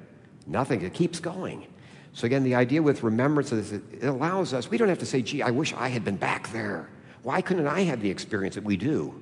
Nothing. 0.47 0.83
It 0.83 0.95
keeps 0.95 1.19
going. 1.19 1.67
So 2.13 2.27
again, 2.27 2.45
the 2.45 2.55
idea 2.55 2.81
with 2.81 3.03
remembrance 3.03 3.51
is 3.51 3.73
it 3.73 4.05
allows 4.05 4.55
us, 4.55 4.71
we 4.71 4.79
don't 4.79 4.89
have 4.89 5.01
to 5.01 5.07
say, 5.07 5.21
gee, 5.21 5.43
I 5.43 5.51
wish 5.51 5.73
I 5.73 5.89
had 5.89 6.05
been 6.05 6.15
back 6.15 6.53
there. 6.53 6.89
Why 7.25 7.41
couldn't 7.43 7.67
I 7.67 7.81
have 7.81 8.01
the 8.01 8.11
experience 8.11 8.55
that 8.55 8.63
we 8.63 8.77
do? 8.77 9.21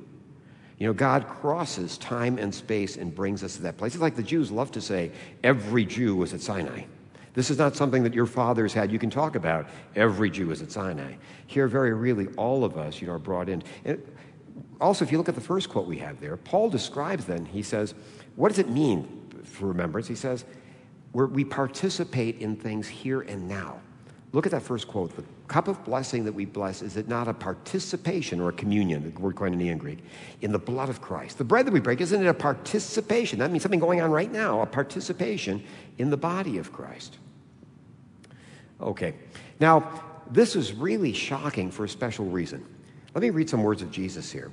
You 0.77 0.87
know, 0.89 0.93
God 0.93 1.27
crosses 1.27 1.97
time 1.97 2.37
and 2.37 2.55
space 2.55 2.99
and 2.99 3.15
brings 3.15 3.43
us 3.43 3.57
to 3.57 3.63
that 3.63 3.79
place. 3.79 3.95
It's 3.95 4.03
like 4.03 4.17
the 4.17 4.23
Jews 4.23 4.51
love 4.51 4.73
to 4.73 4.83
say, 4.83 5.11
every 5.43 5.87
Jew 5.87 6.17
was 6.17 6.35
at 6.35 6.43
Sinai. 6.43 6.83
This 7.41 7.49
is 7.51 7.57
not 7.57 7.75
something 7.75 8.03
that 8.03 8.13
your 8.13 8.27
fathers 8.27 8.75
had 8.75 8.93
you 8.93 8.99
can 8.99 9.09
talk 9.09 9.35
about. 9.35 9.67
Every 9.97 10.29
Jew 10.29 10.51
is 10.51 10.61
at 10.61 10.71
Sinai. 10.71 11.15
Here, 11.47 11.69
very 11.69 11.95
really, 11.95 12.27
all 12.37 12.65
of 12.65 12.77
us, 12.77 13.01
you 13.01 13.07
know, 13.07 13.15
are 13.15 13.19
brought 13.19 13.49
in. 13.49 13.63
And 13.87 14.07
also, 14.79 15.07
if 15.07 15.11
you 15.11 15.17
look 15.17 15.31
at 15.31 15.37
the 15.37 15.41
first 15.41 15.71
quote 15.71 15.87
we 15.87 15.97
have 16.01 16.21
there, 16.21 16.37
Paul 16.37 16.69
describes 16.69 17.25
then, 17.25 17.47
he 17.47 17.63
says, 17.63 17.95
what 18.37 18.51
does 18.51 18.59
it 18.59 18.69
mean 18.69 19.27
for 19.43 19.69
remembrance? 19.69 20.07
He 20.07 20.17
says, 20.17 20.45
we 21.15 21.43
participate 21.43 22.43
in 22.43 22.57
things 22.57 22.87
here 22.87 23.23
and 23.23 23.49
now. 23.49 23.81
Look 24.33 24.45
at 24.45 24.53
that 24.53 24.63
first 24.63 24.87
quote. 24.87 25.17
The 25.17 25.25
cup 25.49 25.67
of 25.67 25.83
blessing 25.87 26.27
that 26.27 26.33
we 26.35 26.45
bless, 26.45 26.83
is 26.83 26.99
it 26.99 27.09
not 27.09 27.27
a 27.27 27.33
participation 27.33 28.39
or 28.39 28.51
a 28.51 28.53
communion, 28.53 29.03
the 29.03 29.19
word 29.19 29.35
koinonia 29.35 29.73
in 29.73 29.79
Greek, 29.79 30.01
in 30.43 30.53
the 30.53 30.59
blood 30.59 30.91
of 30.91 31.01
Christ? 31.01 31.39
The 31.39 31.45
bread 31.45 31.67
that 31.67 31.73
we 31.73 31.81
break, 31.81 32.03
isn't 32.03 32.23
it 32.23 32.29
a 32.29 32.35
participation? 32.35 33.39
That 33.39 33.51
means 33.51 33.63
something 33.63 33.81
going 33.81 34.03
on 34.03 34.11
right 34.11 34.31
now, 34.31 34.61
a 34.61 34.67
participation 34.67 35.65
in 35.97 36.11
the 36.11 36.19
body 36.19 36.59
of 36.59 36.71
Christ. 36.71 37.17
Okay. 38.81 39.15
Now, 39.59 40.03
this 40.31 40.57
is 40.57 40.73
really 40.73 41.13
shocking 41.13 41.71
for 41.71 41.85
a 41.85 41.89
special 41.89 42.25
reason. 42.25 42.65
Let 43.15 43.23
me 43.23 43.31
read 43.31 43.51
some 43.51 43.63
words 43.63 43.83
of 43.83 43.91
Jesus 43.91 44.31
here. 44.31 44.51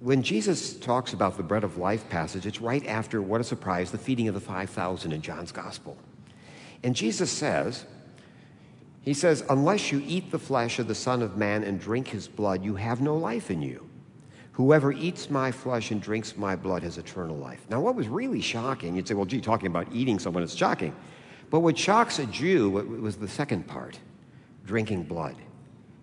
When 0.00 0.22
Jesus 0.22 0.76
talks 0.76 1.12
about 1.12 1.36
the 1.36 1.42
bread 1.42 1.64
of 1.64 1.78
life 1.78 2.08
passage, 2.08 2.46
it's 2.46 2.60
right 2.60 2.86
after, 2.86 3.22
what 3.22 3.40
a 3.40 3.44
surprise, 3.44 3.90
the 3.90 3.98
feeding 3.98 4.28
of 4.28 4.34
the 4.34 4.40
5,000 4.40 5.12
in 5.12 5.22
John's 5.22 5.52
gospel. 5.52 5.96
And 6.82 6.94
Jesus 6.94 7.30
says, 7.30 7.86
he 9.02 9.14
says, 9.14 9.44
Unless 9.50 9.92
you 9.92 10.02
eat 10.06 10.30
the 10.30 10.38
flesh 10.38 10.78
of 10.78 10.88
the 10.88 10.94
Son 10.94 11.22
of 11.22 11.36
Man 11.36 11.62
and 11.62 11.78
drink 11.78 12.08
his 12.08 12.26
blood, 12.26 12.64
you 12.64 12.74
have 12.74 13.00
no 13.00 13.16
life 13.16 13.50
in 13.50 13.62
you. 13.62 13.88
Whoever 14.52 14.92
eats 14.92 15.30
my 15.30 15.50
flesh 15.50 15.90
and 15.90 16.00
drinks 16.00 16.36
my 16.36 16.56
blood 16.56 16.82
has 16.84 16.96
eternal 16.96 17.36
life. 17.36 17.66
Now, 17.68 17.80
what 17.80 17.96
was 17.96 18.08
really 18.08 18.40
shocking, 18.40 18.94
you'd 18.94 19.08
say, 19.08 19.14
well, 19.14 19.26
gee, 19.26 19.40
talking 19.40 19.66
about 19.66 19.88
eating 19.92 20.18
someone 20.18 20.42
is 20.42 20.54
shocking. 20.54 20.94
But 21.50 21.60
what 21.60 21.78
shocks 21.78 22.18
a 22.18 22.26
Jew 22.26 22.70
was 22.70 23.16
the 23.16 23.28
second 23.28 23.66
part 23.66 23.98
drinking 24.64 25.04
blood. 25.04 25.36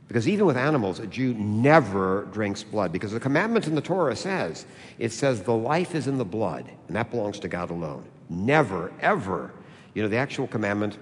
Because 0.08 0.28
even 0.28 0.46
with 0.46 0.58
animals, 0.58 1.00
a 1.00 1.08
Jew 1.08 1.34
never 1.34 2.28
drinks 2.34 2.64
blood. 2.64 2.92
Because 2.92 3.14
the 3.14 3.20
commandment 3.20 3.68
in 3.68 3.76
the 3.76 3.82
Torah 3.82 4.16
says, 4.16 4.66
it 5.00 5.14
says, 5.14 5.42
the 5.42 5.56
life 5.56 5.96
is 5.96 6.08
in 6.08 6.18
the 6.18 6.26
blood, 6.26 6.70
and 6.88 6.96
that 6.98 7.12
belongs 7.12 7.40
to 7.40 7.48
God 7.48 7.70
alone. 7.70 8.04
Never, 8.30 8.92
ever. 9.00 9.52
You 9.94 10.04
know, 10.04 10.10
the 10.10 10.18
actual 10.18 10.48
commandment 10.48 10.98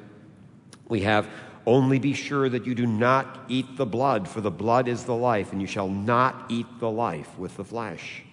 we 0.87 1.01
have 1.01 1.27
only 1.65 1.99
be 1.99 2.13
sure 2.13 2.49
that 2.49 2.65
you 2.65 2.75
do 2.75 2.85
not 2.85 3.45
eat 3.47 3.77
the 3.77 3.85
blood, 3.85 4.27
for 4.27 4.41
the 4.41 4.51
blood 4.51 4.87
is 4.87 5.03
the 5.03 5.15
life, 5.15 5.51
and 5.51 5.61
you 5.61 5.67
shall 5.67 5.89
not 5.89 6.45
eat 6.49 6.67
the 6.79 6.89
life 6.89 7.37
with 7.37 7.57
the 7.57 7.63
flesh. 7.63 8.23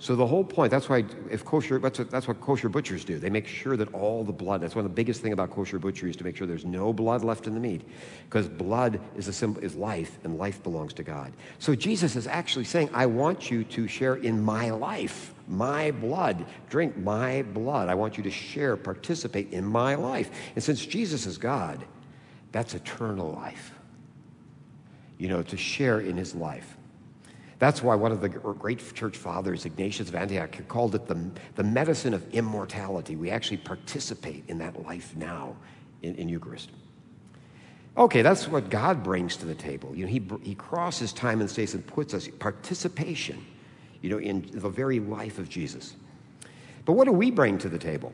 So 0.00 0.14
the 0.14 0.26
whole 0.26 0.44
point, 0.44 0.70
that's 0.70 0.88
why 0.88 1.04
if 1.28 1.44
kosher, 1.44 1.80
that's 1.80 1.98
what, 1.98 2.08
that's 2.08 2.28
what 2.28 2.40
kosher 2.40 2.68
butchers 2.68 3.04
do. 3.04 3.18
They 3.18 3.30
make 3.30 3.48
sure 3.48 3.76
that 3.76 3.92
all 3.92 4.22
the 4.22 4.32
blood, 4.32 4.60
that's 4.60 4.76
one 4.76 4.84
of 4.84 4.90
the 4.90 4.94
biggest 4.94 5.20
thing 5.20 5.32
about 5.32 5.50
kosher 5.50 5.80
butchery 5.80 6.10
is 6.10 6.16
to 6.16 6.24
make 6.24 6.36
sure 6.36 6.46
there's 6.46 6.64
no 6.64 6.92
blood 6.92 7.24
left 7.24 7.48
in 7.48 7.54
the 7.54 7.60
meat. 7.60 7.82
Because 8.24 8.48
blood 8.48 9.00
is 9.16 9.26
a 9.26 9.32
symbol, 9.32 9.60
is 9.62 9.74
life, 9.74 10.18
and 10.22 10.38
life 10.38 10.62
belongs 10.62 10.92
to 10.94 11.02
God. 11.02 11.32
So 11.58 11.74
Jesus 11.74 12.14
is 12.14 12.28
actually 12.28 12.64
saying, 12.64 12.90
I 12.94 13.06
want 13.06 13.50
you 13.50 13.64
to 13.64 13.88
share 13.88 14.14
in 14.14 14.40
my 14.40 14.70
life, 14.70 15.34
my 15.48 15.90
blood. 15.90 16.46
Drink 16.70 16.96
my 16.96 17.42
blood. 17.42 17.88
I 17.88 17.94
want 17.96 18.16
you 18.16 18.22
to 18.22 18.30
share, 18.30 18.76
participate 18.76 19.52
in 19.52 19.64
my 19.64 19.96
life. 19.96 20.30
And 20.54 20.62
since 20.62 20.86
Jesus 20.86 21.26
is 21.26 21.38
God, 21.38 21.84
that's 22.52 22.74
eternal 22.74 23.32
life. 23.32 23.72
You 25.18 25.26
know, 25.26 25.42
to 25.42 25.56
share 25.56 25.98
in 25.98 26.16
his 26.16 26.36
life. 26.36 26.76
That's 27.58 27.82
why 27.82 27.96
one 27.96 28.12
of 28.12 28.20
the 28.20 28.28
great 28.28 28.94
church 28.94 29.16
fathers, 29.16 29.64
Ignatius 29.64 30.08
of 30.08 30.14
Antioch, 30.14 30.56
called 30.68 30.94
it 30.94 31.06
the, 31.06 31.30
the 31.56 31.64
medicine 31.64 32.14
of 32.14 32.28
immortality. 32.32 33.16
We 33.16 33.30
actually 33.30 33.56
participate 33.56 34.44
in 34.46 34.58
that 34.58 34.84
life 34.84 35.16
now 35.16 35.56
in, 36.02 36.14
in 36.14 36.28
Eucharist. 36.28 36.70
Okay, 37.96 38.22
that's 38.22 38.46
what 38.46 38.70
God 38.70 39.02
brings 39.02 39.36
to 39.38 39.46
the 39.46 39.56
table. 39.56 39.92
You 39.92 40.06
know, 40.06 40.10
he, 40.10 40.22
he 40.42 40.54
crosses 40.54 41.12
time 41.12 41.40
and 41.40 41.50
space 41.50 41.74
and 41.74 41.84
puts 41.84 42.14
us 42.14 42.28
participation, 42.38 43.44
you 44.02 44.10
know, 44.10 44.18
in 44.18 44.48
the 44.52 44.68
very 44.68 45.00
life 45.00 45.38
of 45.38 45.48
Jesus. 45.48 45.94
But 46.84 46.92
what 46.92 47.06
do 47.06 47.12
we 47.12 47.32
bring 47.32 47.58
to 47.58 47.68
the 47.68 47.78
table? 47.78 48.12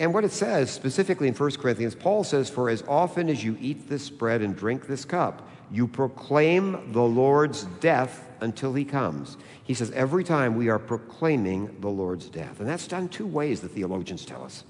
And 0.00 0.12
what 0.12 0.24
it 0.24 0.32
says 0.32 0.70
specifically 0.70 1.28
in 1.28 1.34
1 1.34 1.50
Corinthians, 1.52 1.94
Paul 1.94 2.24
says, 2.24 2.50
For 2.50 2.70
as 2.70 2.82
often 2.88 3.28
as 3.28 3.42
you 3.42 3.56
eat 3.60 3.88
this 3.88 4.10
bread 4.10 4.42
and 4.42 4.56
drink 4.56 4.88
this 4.88 5.04
cup, 5.04 5.48
you 5.70 5.86
proclaim 5.86 6.92
the 6.92 7.02
Lord's 7.02 7.64
death 7.80 8.27
until 8.40 8.72
he 8.74 8.84
comes. 8.84 9.36
He 9.64 9.74
says, 9.74 9.90
every 9.92 10.24
time 10.24 10.56
we 10.56 10.68
are 10.68 10.78
proclaiming 10.78 11.76
the 11.80 11.88
Lord's 11.88 12.28
death. 12.28 12.60
And 12.60 12.68
that's 12.68 12.86
done 12.86 13.08
two 13.08 13.26
ways, 13.26 13.60
the 13.60 13.68
theologians 13.68 14.24
tell 14.24 14.44
us. 14.44 14.64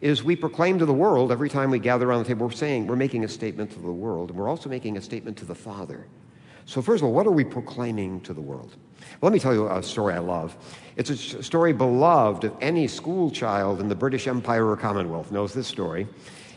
Is 0.00 0.22
we 0.22 0.36
proclaim 0.36 0.78
to 0.78 0.86
the 0.86 0.92
world 0.92 1.32
every 1.32 1.48
time 1.48 1.70
we 1.70 1.78
gather 1.78 2.08
around 2.08 2.22
the 2.22 2.28
table, 2.28 2.46
we're 2.46 2.52
saying, 2.52 2.86
we're 2.86 2.96
making 2.96 3.24
a 3.24 3.28
statement 3.28 3.70
to 3.72 3.78
the 3.78 3.90
world, 3.90 4.30
and 4.30 4.38
we're 4.38 4.48
also 4.48 4.68
making 4.68 4.96
a 4.96 5.00
statement 5.00 5.38
to 5.38 5.44
the 5.44 5.54
Father. 5.54 6.06
So, 6.66 6.82
first 6.82 7.00
of 7.00 7.06
all, 7.06 7.14
what 7.14 7.26
are 7.26 7.32
we 7.32 7.44
proclaiming 7.44 8.20
to 8.22 8.34
the 8.34 8.40
world? 8.40 8.76
Let 9.22 9.32
me 9.32 9.38
tell 9.38 9.54
you 9.54 9.68
a 9.68 9.82
story 9.82 10.14
I 10.14 10.18
love. 10.18 10.56
It's 10.96 11.10
a 11.10 11.42
story 11.42 11.72
beloved 11.72 12.44
of 12.44 12.56
any 12.60 12.88
school 12.88 13.30
child 13.30 13.80
in 13.80 13.88
the 13.88 13.94
British 13.94 14.26
Empire 14.26 14.68
or 14.68 14.76
Commonwealth 14.76 15.30
knows 15.30 15.54
this 15.54 15.68
story. 15.68 16.08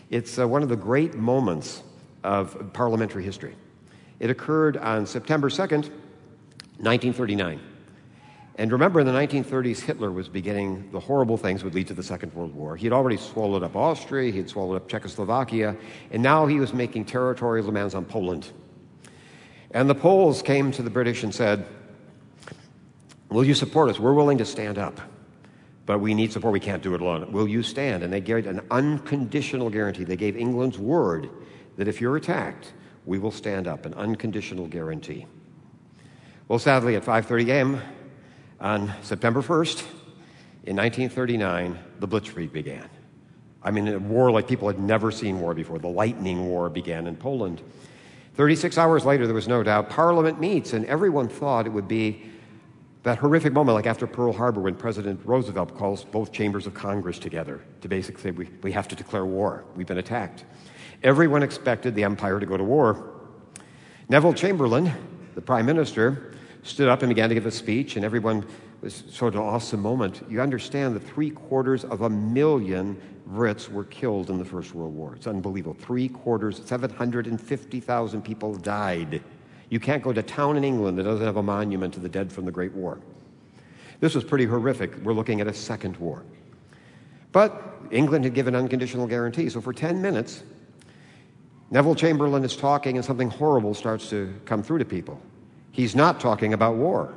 It's 0.10 0.40
uh, 0.40 0.48
one 0.48 0.64
of 0.64 0.70
the 0.70 0.76
great 0.76 1.14
moments 1.14 1.84
of 2.24 2.74
parliamentary 2.74 3.24
history. 3.24 3.56
It 4.20 4.30
occurred 4.30 4.78
on 4.78 5.06
September 5.06 5.50
2nd, 5.50 5.92
1939. 6.80 7.60
And 8.56 8.74
remember, 8.74 9.00
in 9.00 9.06
the 9.06 9.14
1930s, 9.14 9.80
Hitler 9.80 10.12
was 10.12 10.28
beginning 10.28 10.92
the 10.92 11.00
horrible 11.00 11.38
things 11.38 11.64
would 11.64 11.74
lead 11.74 11.88
to 11.88 11.94
the 11.94 12.04
Second 12.04 12.34
World 12.34 12.54
War. 12.54 12.76
He 12.76 12.86
had 12.86 12.92
already 12.92 13.16
swallowed 13.16 13.64
up 13.64 13.76
Austria, 13.76 14.32
he 14.32 14.38
had 14.38 14.50
swallowed 14.50 14.76
up 14.76 14.90
Czechoslovakia, 14.90 15.78
and 16.12 16.22
now 16.22 16.46
he 16.46 16.60
was 16.60 16.74
making 16.74 17.06
territorial 17.06 17.66
demands 17.66 17.96
on 17.96 18.04
Poland. 18.04 18.52
And 19.72 19.90
the 19.90 19.96
Poles 19.96 20.42
came 20.42 20.72
to 20.74 20.82
the 20.82 20.90
British 20.90 21.24
and 21.24 21.34
said, 21.34 21.66
Will 23.30 23.46
you 23.46 23.54
support 23.54 23.90
us? 23.90 24.00
We're 24.00 24.14
willing 24.14 24.40
to 24.40 24.46
stand 24.46 24.78
up, 24.78 25.00
but 25.86 26.00
we 26.00 26.14
need 26.14 26.34
support. 26.34 26.52
We 26.52 26.60
can't 26.60 26.82
do 26.82 26.96
it 26.96 27.02
alone. 27.02 27.32
Will 27.32 27.48
you 27.48 27.62
stand? 27.62 28.04
And 28.04 28.12
they 28.12 28.20
gave 28.22 28.48
an 28.48 28.62
unconditional 28.72 29.70
guarantee. 29.70 30.04
They 30.04 30.18
gave 30.18 30.36
England's 30.36 30.80
word 30.80 31.30
that 31.78 31.88
if 31.88 32.02
you're 32.02 32.18
attacked, 32.18 32.74
we 33.06 33.20
will 33.20 33.32
stand 33.32 33.68
up, 33.68 33.86
an 33.86 33.94
unconditional 33.94 34.68
guarantee. 34.68 35.28
Well, 36.50 36.58
sadly, 36.58 36.96
at 36.96 37.04
5:30 37.06 37.50
a.m. 37.50 37.82
on 38.60 38.92
September 39.04 39.44
1st, 39.44 39.82
in 40.64 40.76
1939, 40.76 41.78
the 42.00 42.08
Blitzkrieg 42.08 42.52
began. 42.52 42.90
I 43.62 43.70
mean, 43.70 43.88
a 43.88 44.00
war 44.00 44.32
like 44.32 44.48
people 44.48 44.68
had 44.68 44.80
never 44.80 45.12
seen 45.12 45.40
war 45.40 45.54
before. 45.54 45.78
The 45.78 45.88
Lightning 45.88 46.48
War 46.48 46.72
began 46.72 47.06
in 47.06 47.18
Poland. 47.18 47.62
36 48.34 48.80
hours 48.80 49.06
later, 49.06 49.28
there 49.28 49.36
was 49.36 49.48
no 49.48 49.62
doubt, 49.62 49.92
Parliament 49.92 50.40
meets, 50.40 50.74
and 50.74 50.86
everyone 50.86 51.30
thought 51.30 51.68
it 51.68 51.70
would 51.70 51.88
be 51.88 52.24
that 53.04 53.20
horrific 53.20 53.54
moment, 53.54 53.76
like 53.76 53.86
after 53.86 54.08
Pearl 54.08 54.34
Harbor, 54.34 54.62
when 54.62 54.74
President 54.74 55.22
Roosevelt 55.24 55.78
calls 55.78 56.04
both 56.04 56.32
chambers 56.32 56.66
of 56.66 56.74
Congress 56.74 57.20
together 57.20 57.62
to 57.82 57.88
basically 57.88 58.24
say, 58.24 58.32
we, 58.32 58.50
we 58.64 58.72
have 58.72 58.88
to 58.88 58.96
declare 58.96 59.24
war. 59.24 59.66
We've 59.76 59.86
been 59.86 60.00
attacked. 60.00 60.46
Everyone 61.04 61.44
expected 61.44 61.94
the 61.94 62.06
empire 62.06 62.40
to 62.40 62.46
go 62.48 62.58
to 62.58 62.64
war. 62.64 63.14
Neville 64.10 64.34
Chamberlain, 64.34 64.92
the 65.36 65.42
prime 65.42 65.68
minister, 65.68 66.29
stood 66.64 66.88
up 66.88 67.02
and 67.02 67.10
began 67.10 67.30
to 67.30 67.36
give 67.36 67.46
a 67.46 67.52
speech, 67.52 67.96
and 67.96 68.06
everyone 68.06 68.46
was 68.82 69.04
sort 69.10 69.36
of 69.36 69.42
an 69.42 69.48
awesome 69.48 69.82
moment. 69.82 70.22
You 70.30 70.42
understand 70.42 70.96
that 70.96 71.02
three 71.02 71.30
quarters 71.30 71.84
of 71.86 72.02
a 72.02 72.10
million 72.10 73.00
Brits 73.32 73.70
were 73.70 73.84
killed 73.86 74.30
in 74.30 74.40
the 74.40 74.46
First 74.46 74.74
World 74.74 74.96
War. 74.96 75.16
It's 75.16 75.28
unbelievable. 75.28 75.76
Three 75.80 76.10
quarters, 76.10 76.62
750,000 76.66 78.22
people 78.24 78.56
died. 78.56 79.22
You 79.70 79.80
can't 79.80 80.02
go 80.02 80.12
to 80.12 80.24
town 80.24 80.58
in 80.58 80.64
England 80.64 80.98
that 80.98 81.04
doesn't 81.04 81.26
have 81.26 81.38
a 81.38 81.44
monument 81.44 81.94
to 81.94 82.00
the 82.00 82.10
dead 82.10 82.32
from 82.32 82.46
the 82.46 82.52
Great 82.52 82.74
War. 82.74 83.00
This 84.00 84.16
was 84.16 84.24
pretty 84.24 84.46
horrific. 84.46 84.96
We're 85.04 85.14
looking 85.14 85.42
at 85.42 85.48
a 85.48 85.54
second 85.54 85.98
war. 85.98 86.24
But 87.32 87.62
England 87.92 88.24
had 88.24 88.34
given 88.34 88.56
unconditional 88.56 89.06
guarantee. 89.06 89.50
So 89.50 89.62
for 89.62 89.74
10 89.74 90.02
minutes, 90.02 90.42
Neville 91.70 91.96
Chamberlain 91.96 92.44
is 92.44 92.56
talking, 92.56 92.96
and 92.96 93.06
something 93.06 93.30
horrible 93.30 93.76
starts 93.76 94.10
to 94.10 94.34
come 94.46 94.64
through 94.64 94.80
to 94.80 94.86
people. 94.86 95.22
He's 95.72 95.96
not 95.96 96.20
talking 96.20 96.54
about 96.54 96.76
war. 96.76 97.14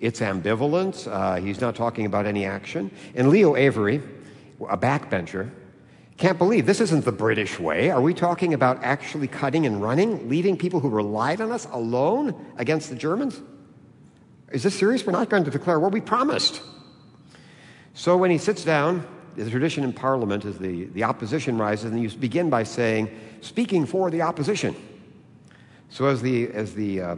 It's 0.00 0.20
ambivalent. 0.20 1.10
Uh, 1.10 1.36
he's 1.36 1.60
not 1.60 1.74
talking 1.74 2.06
about 2.06 2.26
any 2.26 2.44
action. 2.44 2.90
And 3.14 3.28
Leo 3.28 3.54
Amery, 3.54 4.02
a 4.68 4.76
backbencher, 4.76 5.50
can't 6.16 6.38
believe 6.38 6.64
this 6.64 6.80
isn't 6.80 7.04
the 7.04 7.12
British 7.12 7.58
way. 7.58 7.90
Are 7.90 8.00
we 8.00 8.14
talking 8.14 8.54
about 8.54 8.82
actually 8.82 9.28
cutting 9.28 9.66
and 9.66 9.82
running, 9.82 10.28
leaving 10.28 10.56
people 10.56 10.80
who 10.80 10.88
relied 10.88 11.40
on 11.40 11.52
us 11.52 11.66
alone 11.70 12.34
against 12.56 12.88
the 12.88 12.96
Germans? 12.96 13.40
Is 14.50 14.62
this 14.62 14.78
serious? 14.78 15.04
We're 15.04 15.12
not 15.12 15.28
going 15.28 15.44
to 15.44 15.50
declare 15.50 15.78
war. 15.78 15.90
We 15.90 16.00
promised. 16.00 16.62
So 17.92 18.16
when 18.16 18.30
he 18.30 18.38
sits 18.38 18.64
down, 18.64 19.06
the 19.34 19.50
tradition 19.50 19.84
in 19.84 19.92
Parliament 19.92 20.44
is 20.44 20.58
the, 20.58 20.84
the 20.84 21.04
opposition 21.04 21.58
rises, 21.58 21.92
and 21.92 22.02
you 22.02 22.08
begin 22.10 22.48
by 22.48 22.62
saying, 22.62 23.10
speaking 23.42 23.84
for 23.84 24.10
the 24.10 24.22
opposition. 24.22 24.74
So 25.88 26.06
as 26.06 26.22
the, 26.22 26.48
as 26.48 26.74
the 26.74 27.00
uh, 27.00 27.16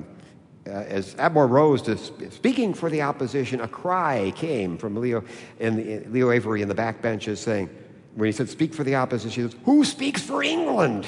uh, 0.68 0.70
as 0.70 1.14
Admiral 1.18 1.48
rose 1.48 1.80
to 1.82 1.96
speaking 1.96 2.74
for 2.74 2.90
the 2.90 3.00
opposition, 3.00 3.60
a 3.62 3.68
cry 3.68 4.32
came 4.36 4.76
from 4.76 4.96
Leo, 4.96 5.24
and 5.60 6.12
Leo 6.12 6.28
Amery 6.28 6.60
in 6.60 6.68
the 6.68 6.74
back 6.74 7.00
benches 7.00 7.40
saying, 7.40 7.70
when 8.14 8.26
he 8.26 8.32
said, 8.32 8.48
Speak 8.48 8.74
for 8.74 8.84
the 8.84 8.96
opposition, 8.96 9.44
he 9.44 9.50
says, 9.50 9.60
Who 9.64 9.84
speaks 9.84 10.22
for 10.22 10.42
England? 10.42 11.06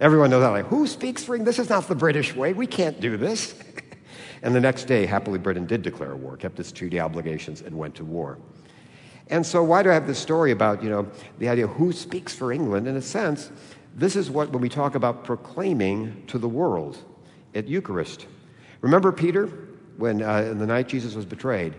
Everyone 0.00 0.30
knows 0.30 0.40
that. 0.40 0.48
Like, 0.48 0.66
who 0.66 0.86
speaks 0.86 1.22
for 1.22 1.34
England? 1.34 1.46
This 1.46 1.60
is 1.60 1.68
not 1.68 1.86
the 1.86 1.94
British 1.94 2.34
way. 2.34 2.52
We 2.52 2.66
can't 2.66 3.00
do 3.00 3.16
this. 3.16 3.54
and 4.42 4.54
the 4.54 4.60
next 4.60 4.84
day, 4.84 5.06
happily, 5.06 5.38
Britain 5.38 5.66
did 5.66 5.82
declare 5.82 6.16
war, 6.16 6.36
kept 6.36 6.58
its 6.58 6.72
treaty 6.72 6.98
obligations, 6.98 7.60
and 7.62 7.76
went 7.76 7.94
to 7.96 8.04
war. 8.04 8.38
And 9.28 9.46
so, 9.46 9.62
why 9.62 9.82
do 9.84 9.90
I 9.90 9.94
have 9.94 10.06
this 10.08 10.18
story 10.18 10.50
about, 10.50 10.82
you 10.82 10.90
know, 10.90 11.08
the 11.38 11.48
idea 11.48 11.68
who 11.68 11.92
speaks 11.92 12.34
for 12.34 12.52
England? 12.52 12.88
In 12.88 12.96
a 12.96 13.02
sense, 13.02 13.52
this 13.94 14.16
is 14.16 14.30
what, 14.30 14.50
when 14.50 14.62
we 14.62 14.68
talk 14.68 14.94
about 14.94 15.24
proclaiming 15.24 16.24
to 16.28 16.38
the 16.38 16.48
world 16.48 16.98
at 17.54 17.68
Eucharist. 17.68 18.26
Remember 18.80 19.12
Peter, 19.12 19.46
when 19.96 20.22
uh, 20.22 20.48
in 20.50 20.58
the 20.58 20.66
night 20.66 20.88
Jesus 20.88 21.14
was 21.14 21.24
betrayed? 21.24 21.74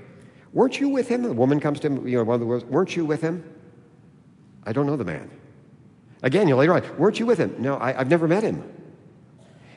Weren't 0.53 0.79
you 0.79 0.89
with 0.89 1.07
him? 1.07 1.23
The 1.23 1.33
woman 1.33 1.59
comes 1.59 1.79
to 1.81 1.87
him, 1.87 2.07
you 2.07 2.17
know, 2.17 2.23
one 2.23 2.35
of 2.35 2.39
the 2.39 2.45
words, 2.45 2.63
weren't 2.65 2.95
you 2.95 3.05
with 3.05 3.21
him? 3.21 3.43
I 4.65 4.71
don't 4.71 4.85
know 4.85 4.95
the 4.95 5.03
man. 5.03 5.29
Again, 6.21 6.47
you 6.47 6.55
later 6.55 6.73
on, 6.73 6.97
weren't 6.97 7.19
you 7.19 7.25
with 7.25 7.37
him? 7.37 7.55
No, 7.57 7.75
I, 7.75 7.99
I've 7.99 8.09
never 8.09 8.27
met 8.27 8.43
him. 8.43 8.63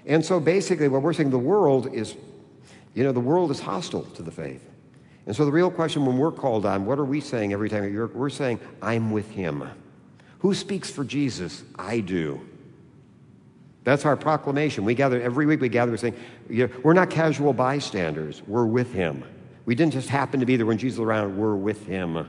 And 0.04 0.24
so 0.24 0.38
basically, 0.38 0.86
what 0.88 1.02
we're 1.02 1.12
saying, 1.12 1.30
the 1.30 1.38
world 1.38 1.92
is, 1.92 2.14
you 2.94 3.02
know, 3.02 3.10
the 3.10 3.20
world 3.20 3.50
is 3.50 3.58
hostile 3.58 4.04
to 4.04 4.22
the 4.22 4.30
faith. 4.30 4.64
And 5.26 5.34
so 5.34 5.44
the 5.44 5.50
real 5.50 5.70
question 5.70 6.06
when 6.06 6.18
we're 6.18 6.30
called 6.30 6.64
on, 6.64 6.86
what 6.86 7.00
are 7.00 7.04
we 7.04 7.20
saying 7.20 7.52
every 7.52 7.68
time 7.68 7.92
we're 8.14 8.30
saying, 8.30 8.60
I'm 8.80 9.10
with 9.10 9.28
him. 9.30 9.68
Who 10.40 10.54
speaks 10.54 10.90
for 10.90 11.04
Jesus? 11.04 11.64
I 11.76 12.00
do. 12.00 12.40
That's 13.84 14.04
our 14.04 14.16
proclamation. 14.16 14.84
We 14.84 14.94
gather 14.94 15.20
every 15.22 15.46
week, 15.46 15.60
we 15.60 15.68
gather 15.68 15.96
saying, 15.96 16.16
we're 16.82 16.92
not 16.92 17.08
casual 17.08 17.52
bystanders, 17.52 18.42
we're 18.46 18.66
with 18.66 18.92
him. 18.92 19.22
We 19.64 19.76
didn't 19.76 19.92
just 19.92 20.08
happen 20.08 20.40
to 20.40 20.46
be 20.46 20.56
there 20.56 20.66
when 20.66 20.78
Jesus 20.78 20.98
was 20.98 21.06
around, 21.06 21.38
we're 21.38 21.54
with 21.54 21.86
him. 21.86 22.28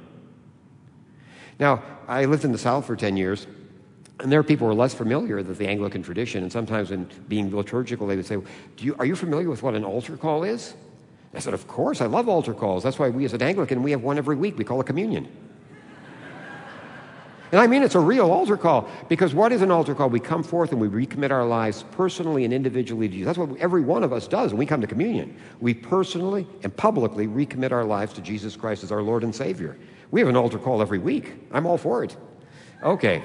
Now, 1.59 1.81
I 2.07 2.25
lived 2.25 2.45
in 2.45 2.51
the 2.51 2.59
South 2.59 2.85
for 2.85 2.95
10 2.95 3.17
years, 3.17 3.47
and 4.19 4.31
there 4.31 4.39
are 4.39 4.43
people 4.43 4.67
who 4.67 4.73
are 4.73 4.75
less 4.75 4.93
familiar 4.93 5.37
with 5.37 5.57
the 5.57 5.67
Anglican 5.67 6.03
tradition, 6.03 6.43
and 6.43 6.51
sometimes 6.51 6.91
when 6.91 7.09
being 7.27 7.55
liturgical, 7.55 8.05
they 8.05 8.15
would 8.15 8.25
say, 8.27 8.37
you, 8.77 8.95
Are 8.99 9.05
you 9.05 9.15
familiar 9.15 9.49
with 9.49 9.63
what 9.63 9.73
an 9.73 9.83
altar 9.83 10.15
call 10.15 10.43
is? 10.43 10.75
I 11.33 11.39
said, 11.39 11.55
Of 11.55 11.67
course, 11.67 12.01
I 12.01 12.05
love 12.05 12.29
altar 12.29 12.53
calls. 12.53 12.83
That's 12.83 12.99
why 12.99 13.09
we, 13.09 13.25
as 13.25 13.33
an 13.33 13.41
Anglican, 13.41 13.81
we 13.81 13.91
have 13.91 14.03
one 14.03 14.19
every 14.19 14.35
week. 14.35 14.57
We 14.57 14.63
call 14.63 14.79
it 14.79 14.85
communion. 14.85 15.27
And 17.51 17.61
I 17.61 17.67
mean, 17.67 17.81
it's 17.81 17.95
a 17.95 17.99
real 17.99 18.31
altar 18.31 18.57
call 18.57 18.89
because 19.07 19.33
what 19.33 19.51
is 19.51 19.61
an 19.61 19.71
altar 19.71 19.95
call? 19.95 20.09
We 20.09 20.19
come 20.19 20.43
forth 20.43 20.71
and 20.71 20.81
we 20.81 20.89
recommit 20.89 21.31
our 21.31 21.45
lives 21.45 21.85
personally 21.91 22.43
and 22.43 22.53
individually 22.53 23.07
to 23.07 23.13
Jesus. 23.13 23.25
That's 23.25 23.37
what 23.37 23.57
every 23.59 23.81
one 23.81 24.03
of 24.03 24.11
us 24.11 24.27
does 24.27 24.51
when 24.51 24.59
we 24.59 24.65
come 24.65 24.81
to 24.81 24.87
communion. 24.87 25.37
We 25.61 25.73
personally 25.73 26.45
and 26.63 26.75
publicly 26.75 27.27
recommit 27.27 27.71
our 27.71 27.85
lives 27.85 28.13
to 28.13 28.21
Jesus 28.21 28.55
Christ 28.55 28.83
as 28.83 28.91
our 28.91 29.01
Lord 29.01 29.23
and 29.23 29.33
Savior. 29.33 29.77
We 30.11 30.19
have 30.19 30.29
an 30.29 30.35
altar 30.35 30.59
call 30.59 30.81
every 30.81 30.99
week. 30.99 31.33
I'm 31.51 31.65
all 31.65 31.77
for 31.77 32.03
it. 32.03 32.17
Okay. 32.83 33.23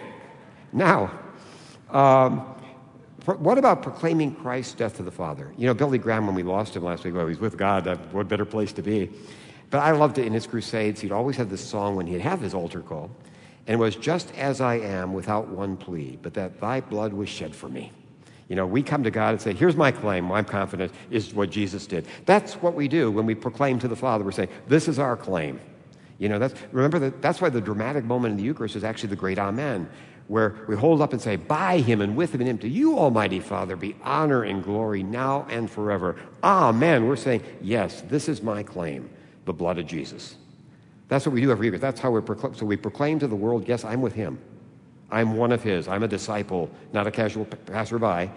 Now, 0.72 1.18
um, 1.90 2.40
what 3.24 3.58
about 3.58 3.82
proclaiming 3.82 4.34
Christ's 4.34 4.74
death 4.74 4.96
to 4.96 5.02
the 5.02 5.10
Father? 5.10 5.52
You 5.56 5.66
know, 5.66 5.74
Billy 5.74 5.98
Graham, 5.98 6.26
when 6.26 6.34
we 6.34 6.42
lost 6.42 6.74
him 6.74 6.82
last 6.82 7.04
week, 7.04 7.14
well, 7.14 7.26
he's 7.26 7.38
with 7.38 7.56
God. 7.56 7.86
What 8.12 8.26
better 8.28 8.44
place 8.44 8.72
to 8.74 8.82
be? 8.82 9.10
But 9.70 9.78
I 9.78 9.92
loved 9.92 10.18
it 10.18 10.26
in 10.26 10.32
his 10.32 10.46
crusades. 10.46 11.00
He'd 11.00 11.12
always 11.12 11.36
have 11.36 11.48
this 11.48 11.64
song 11.64 11.94
when 11.94 12.06
he'd 12.06 12.20
have 12.20 12.40
his 12.40 12.52
altar 12.52 12.80
call, 12.80 13.10
and 13.66 13.78
was 13.78 13.96
just 13.96 14.34
as 14.36 14.60
I 14.60 14.76
am 14.76 15.12
without 15.12 15.48
one 15.48 15.76
plea, 15.76 16.18
but 16.20 16.34
that 16.34 16.60
thy 16.60 16.80
blood 16.80 17.12
was 17.12 17.28
shed 17.28 17.54
for 17.54 17.68
me. 17.68 17.92
You 18.48 18.56
know, 18.56 18.66
we 18.66 18.82
come 18.82 19.04
to 19.04 19.10
God 19.10 19.30
and 19.30 19.40
say, 19.40 19.54
here's 19.54 19.76
my 19.76 19.90
claim, 19.90 20.30
I'm 20.30 20.44
confident, 20.44 20.92
is 21.10 21.32
what 21.32 21.50
Jesus 21.50 21.86
did. 21.86 22.06
That's 22.26 22.54
what 22.54 22.74
we 22.74 22.88
do 22.88 23.10
when 23.10 23.24
we 23.24 23.34
proclaim 23.34 23.78
to 23.78 23.88
the 23.88 23.96
Father. 23.96 24.24
We're 24.24 24.32
saying, 24.32 24.50
this 24.68 24.88
is 24.88 24.98
our 24.98 25.16
claim. 25.16 25.60
You 26.18 26.28
know, 26.28 26.38
that's, 26.38 26.54
remember 26.70 26.98
that 26.98 27.22
that's 27.22 27.40
why 27.40 27.48
the 27.48 27.60
dramatic 27.60 28.04
moment 28.04 28.32
in 28.32 28.36
the 28.36 28.44
Eucharist 28.44 28.76
is 28.76 28.84
actually 28.84 29.08
the 29.08 29.16
great 29.16 29.38
Amen, 29.38 29.88
where 30.28 30.54
we 30.68 30.76
hold 30.76 31.00
up 31.00 31.12
and 31.12 31.20
say, 31.20 31.36
By 31.36 31.78
him 31.78 32.00
and 32.00 32.16
with 32.16 32.34
him 32.34 32.40
and 32.40 32.48
in 32.48 32.56
him, 32.56 32.60
to 32.60 32.68
you, 32.68 32.98
Almighty 32.98 33.40
Father, 33.40 33.74
be 33.74 33.96
honor 34.02 34.42
and 34.42 34.62
glory 34.62 35.02
now 35.02 35.46
and 35.48 35.70
forever. 35.70 36.16
Amen. 36.44 37.06
We're 37.06 37.16
saying, 37.16 37.42
Yes, 37.60 38.02
this 38.02 38.28
is 38.28 38.42
my 38.42 38.62
claim, 38.62 39.10
the 39.46 39.52
blood 39.52 39.78
of 39.78 39.86
Jesus. 39.86 40.36
That's 41.12 41.26
what 41.26 41.34
we 41.34 41.42
do 41.42 41.50
every 41.50 41.68
year. 41.68 41.76
That's 41.76 42.00
how 42.00 42.10
we 42.10 42.22
proclaim. 42.22 42.54
So 42.54 42.64
we 42.64 42.78
proclaim 42.78 43.18
to 43.18 43.26
the 43.26 43.36
world, 43.36 43.68
Yes, 43.68 43.84
I'm 43.84 44.00
with 44.00 44.14
him. 44.14 44.38
I'm 45.10 45.36
one 45.36 45.52
of 45.52 45.62
his. 45.62 45.86
I'm 45.86 46.02
a 46.04 46.08
disciple, 46.08 46.70
not 46.94 47.06
a 47.06 47.10
casual 47.10 47.44
passerby. 47.44 48.30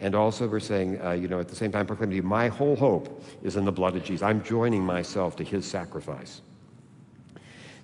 And 0.00 0.14
also, 0.14 0.48
we're 0.48 0.58
saying, 0.58 1.02
uh, 1.04 1.10
you 1.10 1.28
know, 1.28 1.38
at 1.38 1.48
the 1.48 1.54
same 1.54 1.70
time, 1.70 1.86
proclaiming 1.86 2.12
to 2.12 2.16
you, 2.16 2.22
my 2.22 2.48
whole 2.48 2.76
hope 2.76 3.22
is 3.42 3.56
in 3.56 3.66
the 3.66 3.72
blood 3.72 3.94
of 3.94 4.04
Jesus. 4.04 4.22
I'm 4.22 4.42
joining 4.42 4.82
myself 4.82 5.36
to 5.36 5.44
his 5.44 5.66
sacrifice. 5.66 6.40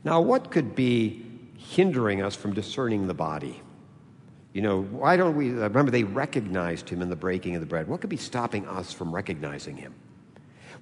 Now, 0.05 0.23
what 0.23 0.51
could 0.51 0.75
be 0.75 1.23
hindering 1.59 2.23
us 2.23 2.35
from 2.35 2.55
discerning 2.55 3.09
the 3.09 3.13
body? 3.13 3.61
You 4.55 4.63
know, 4.63 4.81
why 4.85 5.19
don't 5.19 5.37
we? 5.37 5.51
Uh, 5.51 5.69
remember, 5.69 5.91
they 5.91 6.05
recognized 6.05 6.89
him 6.89 7.03
in 7.03 7.11
the 7.11 7.17
breaking 7.17 7.57
of 7.57 7.61
the 7.61 7.67
bread. 7.67 7.87
What 7.89 8.01
could 8.01 8.09
be 8.09 8.17
stopping 8.17 8.67
us 8.69 8.91
from 8.91 9.15
recognizing 9.15 9.77
him? 9.77 9.93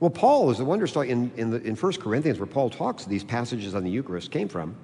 Well, 0.01 0.11
Paul 0.11 0.51
is 0.51 0.59
the 0.59 0.65
wonder 0.65 0.87
story 0.87 1.11
in, 1.11 1.33
in, 1.37 1.51
the, 1.51 1.61
in 1.63 1.75
1 1.75 1.93
Corinthians, 1.95 2.39
where 2.39 2.47
Paul 2.47 2.71
talks, 2.71 3.05
these 3.05 3.25
passages 3.25 3.75
on 3.75 3.83
the 3.83 3.91
Eucharist 3.91 4.31
came 4.31 4.49
from, 4.49 4.77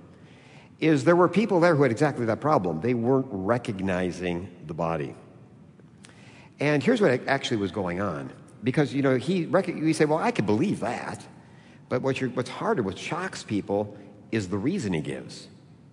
is 0.81 1.05
there 1.05 1.15
were 1.15 1.29
people 1.29 1.61
there 1.61 1.77
who 1.77 1.83
had 1.85 1.93
exactly 1.93 2.27
that 2.27 2.41
problem. 2.41 2.81
They 2.81 2.95
weren't 2.95 3.29
recognizing 3.31 4.51
the 4.67 4.75
body. 4.75 5.15
And 6.59 6.83
here's 6.83 7.01
what 7.01 7.27
actually 7.29 7.59
was 7.59 7.71
going 7.71 8.01
on. 8.01 8.33
Because, 8.65 8.93
you 8.93 9.03
know, 9.03 9.17
he, 9.17 9.47
you 9.67 9.93
say, 9.93 10.05
well, 10.05 10.19
I 10.19 10.31
could 10.31 10.47
believe 10.47 10.81
that. 10.81 11.25
But 11.89 12.03
what 12.03 12.19
what's 12.19 12.51
harder, 12.51 12.83
what 12.83 12.99
shocks 12.99 13.45
people, 13.45 13.97
is 14.33 14.49
the 14.49 14.59
reason 14.59 14.93
he 14.93 15.01
gives. 15.01 15.49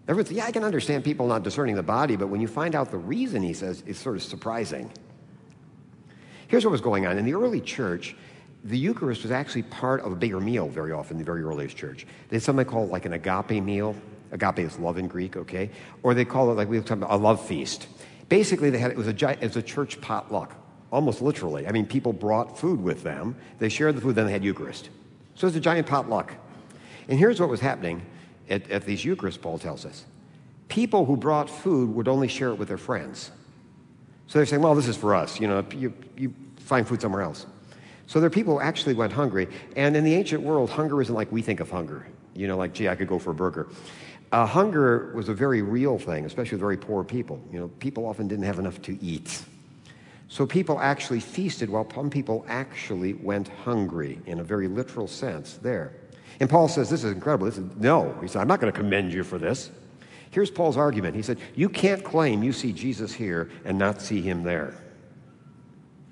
Everyone's, 0.07 0.31
yeah, 0.31 0.45
I 0.45 0.51
can 0.51 0.63
understand 0.63 1.03
people 1.03 1.27
not 1.27 1.43
discerning 1.43 1.75
the 1.75 1.83
body, 1.83 2.15
but 2.15 2.27
when 2.27 2.41
you 2.41 2.47
find 2.47 2.73
out 2.73 2.89
the 2.89 2.97
reason 2.97 3.43
he 3.43 3.53
says, 3.53 3.83
it's 3.85 3.99
sort 3.99 4.15
of 4.15 4.23
surprising. 4.23 4.91
Here's 6.47 6.65
what 6.65 6.71
was 6.71 6.81
going 6.81 7.05
on. 7.05 7.17
In 7.17 7.25
the 7.25 7.33
early 7.35 7.61
church, 7.61 8.15
the 8.63 8.77
Eucharist 8.77 9.23
was 9.23 9.31
actually 9.31 9.63
part 9.63 10.01
of 10.01 10.11
a 10.11 10.15
bigger 10.15 10.39
meal 10.39 10.67
very 10.67 10.91
often 10.91 11.15
in 11.15 11.19
the 11.19 11.25
very 11.25 11.41
earliest 11.41 11.75
church. 11.75 12.05
They 12.29 12.35
had 12.35 12.43
something 12.43 12.65
called 12.65 12.89
like 12.89 13.05
an 13.05 13.13
agape 13.13 13.63
meal. 13.63 13.95
Agape 14.31 14.59
is 14.59 14.77
love 14.77 14.97
in 14.97 15.07
Greek, 15.07 15.35
okay? 15.35 15.69
Or 16.03 16.13
they 16.13 16.25
call 16.25 16.51
it 16.51 16.55
like 16.55 16.69
we 16.69 16.79
talk 16.79 16.91
about 16.91 17.11
a 17.11 17.17
love 17.17 17.45
feast. 17.45 17.87
Basically, 18.29 18.69
they 18.69 18.77
had 18.77 18.91
it 18.91 18.97
was 18.97 19.07
a 19.07 19.13
giant 19.13 19.41
it 19.41 19.47
was 19.47 19.57
a 19.57 19.61
church 19.61 19.99
potluck. 19.99 20.55
almost 20.91 21.21
literally. 21.21 21.67
I 21.67 21.71
mean, 21.71 21.85
people 21.85 22.13
brought 22.13 22.57
food 22.57 22.81
with 22.81 23.03
them. 23.03 23.35
They 23.59 23.69
shared 23.69 23.95
the 23.95 24.01
food, 24.01 24.15
then 24.15 24.25
they 24.25 24.31
had 24.31 24.43
Eucharist. 24.43 24.89
So 25.35 25.47
it's 25.47 25.55
a 25.55 25.61
giant 25.61 25.87
potluck. 25.87 26.33
And 27.07 27.17
here's 27.17 27.39
what 27.39 27.49
was 27.49 27.61
happening 27.61 28.03
at, 28.49 28.69
at 28.69 28.85
these 28.85 29.03
Eucharists, 29.03 29.41
Paul 29.41 29.57
tells 29.57 29.85
us. 29.85 30.05
People 30.67 31.05
who 31.05 31.17
brought 31.17 31.49
food 31.49 31.93
would 31.95 32.07
only 32.07 32.27
share 32.27 32.49
it 32.49 32.55
with 32.55 32.67
their 32.67 32.77
friends. 32.77 33.31
So 34.27 34.39
they're 34.39 34.45
saying, 34.45 34.61
well, 34.61 34.75
this 34.75 34.87
is 34.87 34.95
for 34.95 35.15
us. 35.15 35.39
You 35.39 35.47
know, 35.47 35.65
you, 35.75 35.93
you 36.15 36.33
find 36.57 36.87
food 36.87 37.01
somewhere 37.01 37.21
else. 37.21 37.45
So 38.11 38.19
there 38.19 38.27
are 38.27 38.29
people 38.29 38.59
actually 38.59 38.93
went 38.93 39.13
hungry. 39.13 39.47
And 39.77 39.95
in 39.95 40.03
the 40.03 40.13
ancient 40.15 40.43
world, 40.43 40.69
hunger 40.69 41.01
isn't 41.01 41.15
like 41.15 41.31
we 41.31 41.41
think 41.41 41.61
of 41.61 41.71
hunger. 41.71 42.05
You 42.33 42.45
know, 42.45 42.57
like, 42.57 42.73
gee, 42.73 42.89
I 42.89 42.95
could 42.95 43.07
go 43.07 43.17
for 43.17 43.31
a 43.31 43.33
burger. 43.33 43.69
Uh, 44.33 44.45
hunger 44.45 45.13
was 45.15 45.29
a 45.29 45.33
very 45.33 45.61
real 45.61 45.97
thing, 45.97 46.25
especially 46.25 46.57
with 46.57 46.59
very 46.59 46.75
poor 46.75 47.05
people. 47.05 47.41
You 47.53 47.61
know, 47.61 47.67
people 47.79 48.05
often 48.05 48.27
didn't 48.27 48.43
have 48.43 48.59
enough 48.59 48.81
to 48.81 49.01
eat. 49.01 49.45
So 50.27 50.45
people 50.45 50.77
actually 50.81 51.21
feasted 51.21 51.69
while 51.69 51.89
some 51.95 52.09
people 52.09 52.43
actually 52.49 53.13
went 53.13 53.47
hungry 53.47 54.19
in 54.25 54.41
a 54.41 54.43
very 54.43 54.67
literal 54.67 55.07
sense 55.07 55.53
there. 55.61 55.93
And 56.41 56.49
Paul 56.49 56.67
says, 56.67 56.89
This 56.89 57.05
is 57.05 57.13
incredible. 57.13 57.45
This 57.45 57.59
is, 57.59 57.77
no. 57.77 58.13
He 58.21 58.27
said, 58.27 58.41
I'm 58.41 58.47
not 58.49 58.59
going 58.59 58.73
to 58.73 58.77
commend 58.77 59.13
you 59.13 59.23
for 59.23 59.37
this. 59.37 59.71
Here's 60.31 60.51
Paul's 60.51 60.75
argument. 60.75 61.15
He 61.15 61.21
said, 61.21 61.39
You 61.55 61.69
can't 61.69 62.03
claim 62.03 62.43
you 62.43 62.51
see 62.51 62.73
Jesus 62.73 63.13
here 63.13 63.49
and 63.63 63.77
not 63.77 64.01
see 64.01 64.19
him 64.19 64.43
there. 64.43 64.75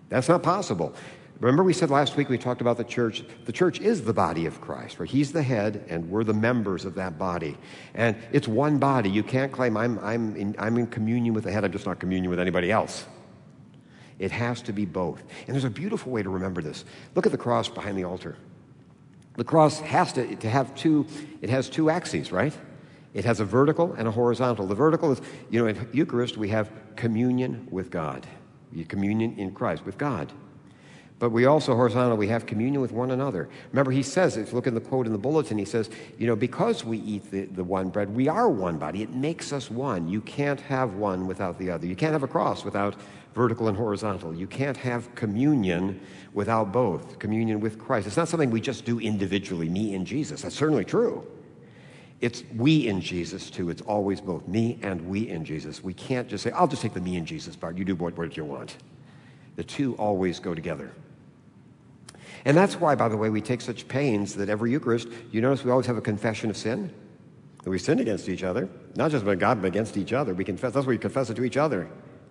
That's 0.07 0.29
not 0.29 0.43
possible. 0.43 0.95
Remember, 1.39 1.63
we 1.63 1.71
said 1.71 1.89
last 1.89 2.17
week 2.17 2.27
we 2.27 2.37
talked 2.37 2.59
about 2.59 2.75
the 2.75 2.83
church. 2.83 3.23
The 3.45 3.53
church 3.53 3.79
is 3.79 4.03
the 4.03 4.13
body 4.13 4.45
of 4.45 4.59
Christ, 4.59 4.99
where 4.99 5.05
He's 5.05 5.31
the 5.31 5.41
head 5.41 5.85
and 5.87 6.09
we're 6.09 6.25
the 6.25 6.33
members 6.33 6.83
of 6.83 6.95
that 6.95 7.17
body. 7.17 7.57
And 7.93 8.17
it's 8.33 8.47
one 8.47 8.77
body. 8.77 9.09
You 9.09 9.23
can't 9.23 9.51
claim 9.51 9.77
I'm, 9.77 9.99
I'm, 9.99 10.35
in, 10.35 10.55
I'm 10.59 10.77
in 10.77 10.87
communion 10.87 11.33
with 11.33 11.45
the 11.45 11.51
head, 11.51 11.63
I'm 11.63 11.71
just 11.71 11.85
not 11.85 11.99
communion 11.99 12.29
with 12.29 12.39
anybody 12.39 12.71
else. 12.71 13.05
It 14.19 14.31
has 14.31 14.61
to 14.63 14.73
be 14.73 14.83
both. 14.83 15.23
And 15.47 15.55
there's 15.55 15.63
a 15.63 15.69
beautiful 15.69 16.11
way 16.11 16.21
to 16.21 16.29
remember 16.29 16.61
this. 16.61 16.83
Look 17.15 17.25
at 17.25 17.31
the 17.31 17.37
cross 17.37 17.69
behind 17.69 17.97
the 17.97 18.03
altar. 18.03 18.35
The 19.37 19.45
cross 19.45 19.79
has 19.79 20.11
to, 20.13 20.35
to 20.35 20.49
have 20.49 20.75
two, 20.75 21.07
it 21.41 21.49
has 21.49 21.69
two 21.69 21.89
axes, 21.89 22.33
right? 22.33 22.53
It 23.13 23.23
has 23.23 23.39
a 23.39 23.45
vertical 23.45 23.93
and 23.93 24.09
a 24.09 24.11
horizontal. 24.11 24.67
The 24.67 24.75
vertical 24.75 25.13
is, 25.13 25.21
you 25.49 25.61
know, 25.61 25.67
in 25.67 25.87
Eucharist, 25.93 26.35
we 26.35 26.49
have 26.49 26.69
communion 26.97 27.65
with 27.71 27.89
God, 27.89 28.27
communion 28.89 29.39
in 29.39 29.53
Christ 29.53 29.85
with 29.85 29.97
God. 29.97 30.33
But 31.19 31.31
we 31.31 31.45
also, 31.45 31.75
horizontal, 31.75 32.15
we 32.15 32.29
have 32.29 32.45
communion 32.45 32.81
with 32.81 32.93
one 32.93 33.11
another. 33.11 33.49
Remember, 33.73 33.91
he 33.91 34.03
says, 34.03 34.37
if 34.37 34.49
you 34.49 34.55
look 34.55 34.67
in 34.67 34.73
the 34.73 34.79
quote 34.79 35.05
in 35.05 35.11
the 35.11 35.17
bulletin, 35.17 35.57
he 35.57 35.65
says, 35.65 35.89
you 36.17 36.25
know, 36.25 36.35
because 36.35 36.85
we 36.85 36.99
eat 36.99 37.29
the, 37.29 37.43
the 37.43 37.63
one 37.63 37.89
bread, 37.89 38.15
we 38.15 38.29
are 38.29 38.47
one 38.47 38.77
body. 38.77 39.03
It 39.03 39.13
makes 39.13 39.51
us 39.51 39.69
one. 39.69 40.07
You 40.07 40.21
can't 40.21 40.61
have 40.61 40.93
one 40.93 41.27
without 41.27 41.59
the 41.59 41.71
other. 41.71 41.85
You 41.85 41.95
can't 41.97 42.13
have 42.13 42.23
a 42.23 42.27
cross 42.27 42.63
without 42.63 42.95
vertical 43.35 43.67
and 43.67 43.75
horizontal. 43.75 44.33
You 44.33 44.47
can't 44.47 44.77
have 44.77 45.13
communion 45.15 45.99
without 46.33 46.71
both, 46.71 47.19
communion 47.19 47.59
with 47.59 47.77
Christ. 47.77 48.07
It's 48.07 48.17
not 48.17 48.29
something 48.29 48.49
we 48.49 48.61
just 48.61 48.85
do 48.85 48.99
individually, 48.99 49.67
me 49.67 49.95
and 49.95 50.07
Jesus. 50.07 50.43
That's 50.43 50.55
certainly 50.55 50.85
true. 50.85 51.27
It's 52.21 52.43
we 52.55 52.87
in 52.87 53.01
Jesus, 53.01 53.49
too. 53.49 53.69
It's 53.69 53.81
always 53.81 54.21
both 54.21 54.47
me 54.47 54.79
and 54.81 55.01
we 55.01 55.27
in 55.27 55.43
Jesus. 55.43 55.83
We 55.83 55.93
can't 55.93 56.29
just 56.29 56.45
say, 56.45 56.51
I'll 56.51 56.67
just 56.67 56.81
take 56.81 56.93
the 56.93 57.01
me 57.01 57.17
and 57.17 57.27
Jesus 57.27 57.57
part. 57.57 57.77
You 57.77 57.83
do 57.83 57.95
what, 57.95 58.17
what 58.17 58.37
you 58.37 58.45
want. 58.45 58.77
The 59.57 59.63
two 59.65 59.95
always 59.95 60.39
go 60.39 60.55
together. 60.55 60.91
And 62.45 62.55
that's 62.55 62.79
why, 62.79 62.95
by 62.95 63.09
the 63.09 63.17
way, 63.17 63.29
we 63.29 63.41
take 63.41 63.61
such 63.61 63.87
pains 63.87 64.35
that 64.35 64.49
every 64.49 64.71
Eucharist, 64.71 65.07
you 65.31 65.41
notice 65.41 65.63
we 65.63 65.71
always 65.71 65.85
have 65.87 65.97
a 65.97 66.01
confession 66.01 66.49
of 66.49 66.57
sin. 66.57 66.93
That 67.63 67.69
we 67.69 67.77
sin 67.77 67.99
against 67.99 68.29
each 68.29 68.43
other, 68.43 68.69
not 68.95 69.11
just 69.11 69.23
about 69.23 69.39
God, 69.39 69.61
but 69.61 69.67
against 69.67 69.97
each 69.97 70.13
other. 70.13 70.33
We 70.33 70.45
confess, 70.45 70.73
that's 70.73 70.85
why 70.85 70.91
we 70.91 70.97
confess 70.97 71.29
it 71.29 71.35
to 71.35 71.43
each 71.43 71.57
other. 71.57 71.89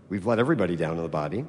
We've 0.09 0.25
let 0.25 0.39
everybody 0.39 0.75
down 0.75 0.97
in 0.97 1.03
the 1.03 1.09
body. 1.09 1.45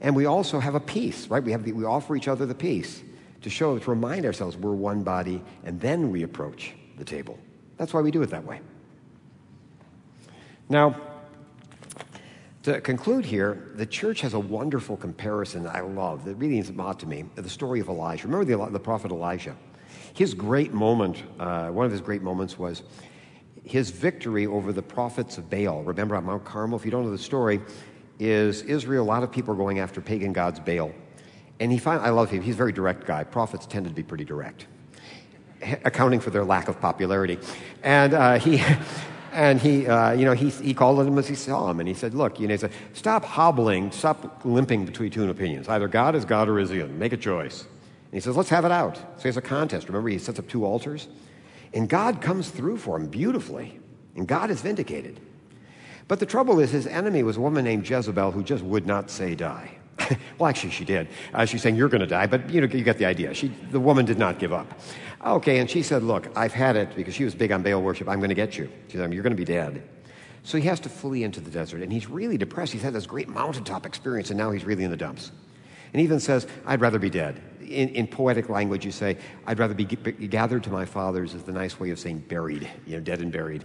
And 0.00 0.14
we 0.14 0.26
also 0.26 0.60
have 0.60 0.74
a 0.74 0.80
peace, 0.80 1.28
right? 1.28 1.42
We, 1.42 1.52
have 1.52 1.64
the, 1.64 1.72
we 1.72 1.84
offer 1.84 2.14
each 2.16 2.28
other 2.28 2.44
the 2.44 2.54
peace 2.54 3.02
to 3.40 3.48
show, 3.48 3.78
to 3.78 3.90
remind 3.90 4.26
ourselves 4.26 4.56
we're 4.56 4.72
one 4.72 5.02
body, 5.02 5.42
and 5.64 5.80
then 5.80 6.10
we 6.10 6.22
approach 6.22 6.74
the 6.98 7.04
table. 7.04 7.38
That's 7.78 7.94
why 7.94 8.02
we 8.02 8.10
do 8.10 8.20
it 8.22 8.30
that 8.30 8.44
way. 8.44 8.60
Now, 10.68 11.00
to 12.64 12.80
conclude 12.80 13.26
here, 13.26 13.72
the 13.74 13.84
church 13.84 14.22
has 14.22 14.32
a 14.32 14.40
wonderful 14.40 14.96
comparison 14.96 15.66
I 15.66 15.80
love 15.80 16.24
that 16.24 16.36
really 16.36 16.54
means 16.54 16.70
a 16.70 16.72
lot 16.72 16.98
to 17.00 17.06
me 17.06 17.26
the 17.34 17.48
story 17.48 17.78
of 17.78 17.88
Elijah. 17.88 18.26
Remember 18.26 18.44
the, 18.44 18.72
the 18.72 18.80
prophet 18.80 19.10
Elijah? 19.10 19.54
His 20.14 20.32
great 20.32 20.72
moment, 20.72 21.22
uh, 21.38 21.68
one 21.68 21.84
of 21.84 21.92
his 21.92 22.00
great 22.00 22.22
moments 22.22 22.58
was 22.58 22.82
his 23.64 23.90
victory 23.90 24.46
over 24.46 24.72
the 24.72 24.82
prophets 24.82 25.36
of 25.36 25.50
Baal. 25.50 25.82
Remember 25.82 26.16
at 26.16 26.24
Mount 26.24 26.44
Carmel? 26.44 26.78
If 26.78 26.86
you 26.86 26.90
don't 26.90 27.04
know 27.04 27.10
the 27.10 27.18
story, 27.18 27.60
is 28.18 28.62
Israel, 28.62 29.04
a 29.04 29.06
lot 29.06 29.22
of 29.22 29.30
people 29.30 29.52
are 29.52 29.58
going 29.58 29.78
after 29.78 30.00
pagan 30.00 30.32
gods 30.32 30.58
Baal. 30.58 30.90
And 31.60 31.70
he 31.70 31.76
finally, 31.76 32.06
I 32.06 32.10
love 32.10 32.30
him, 32.30 32.40
he's 32.40 32.54
a 32.54 32.58
very 32.58 32.72
direct 32.72 33.06
guy. 33.06 33.24
Prophets 33.24 33.66
tended 33.66 33.90
to 33.90 33.96
be 33.96 34.02
pretty 34.02 34.24
direct, 34.24 34.68
accounting 35.84 36.20
for 36.20 36.30
their 36.30 36.44
lack 36.44 36.68
of 36.68 36.80
popularity. 36.80 37.38
And 37.82 38.14
uh, 38.14 38.38
he. 38.38 38.62
And 39.34 39.60
he, 39.60 39.88
uh, 39.88 40.12
you 40.12 40.24
know, 40.24 40.32
he, 40.32 40.48
he 40.50 40.74
called 40.74 41.00
them 41.00 41.18
as 41.18 41.26
he 41.26 41.34
saw 41.34 41.68
him, 41.68 41.80
and 41.80 41.88
he 41.88 41.94
said, 41.94 42.14
"Look, 42.14 42.38
you 42.38 42.46
know, 42.46 42.54
he 42.54 42.58
said, 42.58 42.70
stop 42.92 43.24
hobbling, 43.24 43.90
stop 43.90 44.44
limping 44.44 44.86
between 44.86 45.10
two 45.10 45.28
opinions. 45.28 45.68
Either 45.68 45.88
God 45.88 46.14
is 46.14 46.24
God 46.24 46.48
or 46.48 46.60
is 46.60 46.70
He? 46.70 46.80
Make 46.84 47.12
a 47.12 47.16
choice." 47.16 47.62
And 47.62 48.12
he 48.12 48.20
says, 48.20 48.36
"Let's 48.36 48.50
have 48.50 48.64
it 48.64 48.70
out." 48.70 48.96
So 49.20 49.28
it's 49.28 49.36
a 49.36 49.42
contest. 49.42 49.88
Remember, 49.88 50.08
he 50.08 50.18
sets 50.18 50.38
up 50.38 50.46
two 50.46 50.64
altars, 50.64 51.08
and 51.72 51.88
God 51.88 52.20
comes 52.20 52.48
through 52.48 52.76
for 52.76 52.96
him 52.96 53.08
beautifully, 53.08 53.80
and 54.14 54.28
God 54.28 54.50
is 54.50 54.60
vindicated. 54.62 55.18
But 56.06 56.20
the 56.20 56.26
trouble 56.26 56.60
is, 56.60 56.70
his 56.70 56.86
enemy 56.86 57.24
was 57.24 57.36
a 57.36 57.40
woman 57.40 57.64
named 57.64 57.88
Jezebel 57.90 58.30
who 58.30 58.44
just 58.44 58.62
would 58.62 58.86
not 58.86 59.10
say 59.10 59.34
die. 59.34 59.78
well, 60.38 60.48
actually, 60.48 60.70
she 60.70 60.84
did. 60.84 61.08
Uh, 61.32 61.44
she's 61.44 61.62
saying, 61.62 61.76
You're 61.76 61.88
going 61.88 62.00
to 62.00 62.06
die, 62.06 62.26
but 62.26 62.48
you 62.50 62.60
know, 62.60 62.66
you 62.66 62.84
get 62.84 62.98
the 62.98 63.04
idea. 63.04 63.34
She, 63.34 63.48
the 63.70 63.80
woman 63.80 64.04
did 64.04 64.18
not 64.18 64.38
give 64.38 64.52
up. 64.52 64.78
Okay, 65.24 65.58
and 65.58 65.70
she 65.70 65.82
said, 65.82 66.02
Look, 66.02 66.28
I've 66.36 66.52
had 66.52 66.76
it 66.76 66.94
because 66.94 67.14
she 67.14 67.24
was 67.24 67.34
big 67.34 67.52
on 67.52 67.62
Baal 67.62 67.82
worship. 67.82 68.08
I'm 68.08 68.18
going 68.18 68.28
to 68.30 68.34
get 68.34 68.56
you. 68.58 68.70
She 68.88 68.98
said, 68.98 69.12
You're 69.12 69.22
going 69.22 69.36
to 69.36 69.36
be 69.36 69.44
dead. 69.44 69.82
So 70.42 70.58
he 70.58 70.64
has 70.68 70.78
to 70.80 70.90
flee 70.90 71.24
into 71.24 71.40
the 71.40 71.50
desert, 71.50 71.82
and 71.82 71.90
he's 71.90 72.08
really 72.08 72.36
depressed. 72.36 72.72
He's 72.72 72.82
had 72.82 72.92
this 72.92 73.06
great 73.06 73.28
mountaintop 73.28 73.86
experience, 73.86 74.28
and 74.30 74.38
now 74.38 74.50
he's 74.50 74.64
really 74.64 74.84
in 74.84 74.90
the 74.90 74.96
dumps. 74.96 75.32
And 75.92 76.00
he 76.00 76.04
even 76.04 76.20
says, 76.20 76.46
I'd 76.66 76.80
rather 76.80 76.98
be 76.98 77.08
dead. 77.08 77.40
In, 77.60 77.88
in 77.90 78.06
poetic 78.06 78.50
language, 78.50 78.84
you 78.84 78.90
say, 78.90 79.16
I'd 79.46 79.58
rather 79.58 79.72
be, 79.72 79.84
be 79.86 80.28
gathered 80.28 80.64
to 80.64 80.70
my 80.70 80.84
fathers, 80.84 81.32
is 81.32 81.44
the 81.44 81.52
nice 81.52 81.80
way 81.80 81.90
of 81.90 81.98
saying 81.98 82.24
buried, 82.28 82.68
you 82.84 82.96
know, 82.96 83.00
dead 83.00 83.20
and 83.20 83.32
buried. 83.32 83.64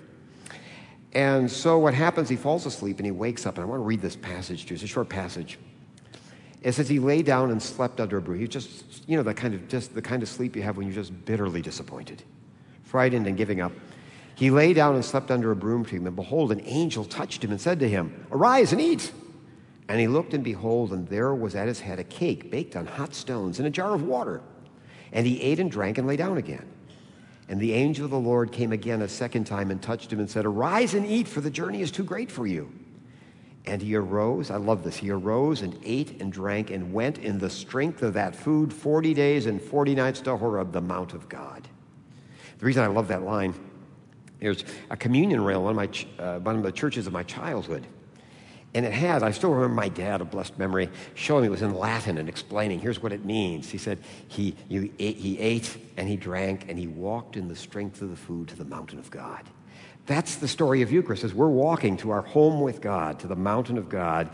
And 1.13 1.51
so 1.51 1.79
what 1.79 1.93
happens, 1.93 2.29
he 2.29 2.35
falls 2.35 2.65
asleep 2.65 2.97
and 2.97 3.05
he 3.05 3.11
wakes 3.11 3.45
up. 3.45 3.55
And 3.55 3.63
I 3.63 3.67
want 3.67 3.79
to 3.79 3.83
read 3.83 4.01
this 4.01 4.15
passage 4.15 4.65
to 4.65 4.69
you. 4.69 4.75
It's 4.75 4.83
a 4.83 4.87
short 4.87 5.09
passage. 5.09 5.57
It 6.61 6.73
says 6.73 6.89
he 6.89 6.99
lay 6.99 7.21
down 7.21 7.51
and 7.51 7.61
slept 7.61 8.01
under 8.01 8.17
a 8.17 8.21
broom. 8.21 8.39
He 8.39 8.47
just, 8.47 9.07
you 9.07 9.15
know, 9.15 9.23
the 9.23 9.33
kind 9.33 9.53
of 9.53 9.67
just 9.67 9.93
the 9.93 10.01
kind 10.01 10.21
of 10.21 10.27
sleep 10.27 10.55
you 10.55 10.61
have 10.61 10.75
when 10.77 10.87
you're 10.87 10.95
just 10.95 11.25
bitterly 11.25 11.61
disappointed, 11.61 12.23
frightened 12.83 13.27
and 13.27 13.37
giving 13.37 13.61
up. 13.61 13.71
He 14.35 14.51
lay 14.51 14.73
down 14.73 14.95
and 14.95 15.03
slept 15.03 15.31
under 15.31 15.51
a 15.51 15.55
broom 15.55 15.83
tree, 15.83 15.97
and 15.97 16.15
behold, 16.15 16.51
an 16.51 16.61
angel 16.63 17.03
touched 17.05 17.43
him 17.43 17.51
and 17.51 17.59
said 17.59 17.79
to 17.79 17.89
him, 17.89 18.25
Arise 18.31 18.71
and 18.71 18.81
eat. 18.81 19.11
And 19.89 19.99
he 19.99 20.07
looked, 20.07 20.33
and 20.33 20.43
behold, 20.43 20.93
and 20.93 21.07
there 21.07 21.33
was 21.33 21.55
at 21.55 21.67
his 21.67 21.79
head 21.79 21.99
a 21.99 22.03
cake 22.03 22.51
baked 22.51 22.75
on 22.75 22.85
hot 22.85 23.13
stones 23.15 23.59
and 23.59 23.67
a 23.67 23.71
jar 23.71 23.93
of 23.93 24.03
water. 24.03 24.41
And 25.11 25.25
he 25.25 25.41
ate 25.41 25.59
and 25.59 25.71
drank 25.71 25.97
and 25.97 26.07
lay 26.07 26.15
down 26.15 26.37
again. 26.37 26.65
And 27.49 27.59
the 27.59 27.73
angel 27.73 28.05
of 28.05 28.11
the 28.11 28.19
Lord 28.19 28.51
came 28.51 28.71
again 28.71 29.01
a 29.01 29.07
second 29.07 29.45
time 29.45 29.71
and 29.71 29.81
touched 29.81 30.13
him 30.13 30.19
and 30.19 30.29
said, 30.29 30.45
Arise 30.45 30.93
and 30.93 31.05
eat, 31.05 31.27
for 31.27 31.41
the 31.41 31.49
journey 31.49 31.81
is 31.81 31.89
too 31.89 32.03
great 32.03 32.31
for 32.31 32.45
you. 32.45 32.71
And 33.65 33.81
he 33.81 33.95
arose, 33.95 34.49
I 34.49 34.57
love 34.57 34.83
this, 34.83 34.95
he 34.95 35.11
arose 35.11 35.61
and 35.61 35.77
ate 35.83 36.21
and 36.21 36.31
drank 36.31 36.71
and 36.71 36.93
went 36.93 37.17
in 37.19 37.37
the 37.37 37.49
strength 37.49 38.01
of 38.01 38.13
that 38.13 38.35
food 38.35 38.73
40 38.73 39.13
days 39.13 39.45
and 39.45 39.61
40 39.61 39.95
nights 39.95 40.21
to 40.21 40.37
Horeb, 40.37 40.71
the 40.71 40.81
Mount 40.81 41.13
of 41.13 41.29
God. 41.29 41.67
The 42.57 42.65
reason 42.65 42.83
I 42.83 42.87
love 42.87 43.07
that 43.09 43.23
line, 43.23 43.53
there's 44.39 44.63
a 44.89 44.97
communion 44.97 45.43
rail, 45.43 45.63
one 45.63 45.71
of, 45.71 45.75
my, 45.77 46.23
uh, 46.23 46.39
one 46.39 46.55
of 46.55 46.63
the 46.63 46.71
churches 46.71 47.05
of 47.05 47.13
my 47.13 47.23
childhood. 47.23 47.85
And 48.73 48.85
it 48.85 48.93
has, 48.93 49.23
I 49.23 49.31
still 49.31 49.51
remember 49.51 49.75
my 49.75 49.89
dad, 49.89 50.21
a 50.21 50.25
blessed 50.25 50.57
memory, 50.59 50.89
showing 51.15 51.41
me 51.41 51.47
it 51.47 51.51
was 51.51 51.63
in 51.63 51.73
Latin 51.73 52.17
and 52.19 52.29
explaining, 52.29 52.79
here's 52.79 53.01
what 53.01 53.11
it 53.11 53.25
means. 53.25 53.69
He 53.69 53.79
said 53.79 53.99
he, 54.27 54.55
ate, 54.69 55.17
he 55.17 55.39
ate 55.39 55.77
and 55.97 56.07
he 56.07 56.15
drank 56.15 56.65
and 56.69 56.77
he 56.77 56.87
walked 56.87 57.35
in 57.35 57.47
the 57.47 57.55
strength 57.55 58.01
of 58.01 58.11
the 58.11 58.15
food 58.15 58.47
to 58.49 58.55
the 58.55 58.65
mountain 58.65 58.99
of 58.99 59.09
God. 59.09 59.49
That's 60.05 60.35
the 60.37 60.47
story 60.47 60.81
of 60.81 60.91
Eucharist, 60.91 61.23
as 61.23 61.33
we're 61.33 61.47
walking 61.47 61.97
to 61.97 62.11
our 62.11 62.21
home 62.21 62.61
with 62.61 62.81
God, 62.81 63.19
to 63.19 63.27
the 63.27 63.35
mountain 63.35 63.77
of 63.77 63.89
God. 63.89 64.29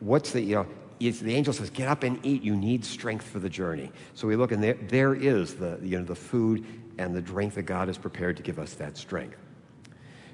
What's 0.00 0.32
the, 0.32 0.40
you 0.40 0.54
know, 0.54 0.66
it's, 1.00 1.20
the 1.20 1.34
angel 1.34 1.52
says, 1.52 1.70
get 1.70 1.88
up 1.88 2.02
and 2.02 2.24
eat. 2.24 2.42
You 2.42 2.56
need 2.56 2.84
strength 2.84 3.26
for 3.26 3.38
the 3.38 3.50
journey. 3.50 3.90
So 4.14 4.26
we 4.26 4.36
look, 4.36 4.52
and 4.52 4.62
there, 4.62 4.74
there 4.74 5.14
is 5.14 5.54
the, 5.54 5.78
you 5.82 5.98
know, 5.98 6.04
the 6.04 6.14
food 6.14 6.64
and 6.98 7.14
the 7.14 7.20
drink 7.20 7.54
that 7.54 7.62
God 7.62 7.88
has 7.88 7.98
prepared 7.98 8.36
to 8.38 8.42
give 8.42 8.58
us 8.58 8.74
that 8.74 8.96
strength. 8.96 9.36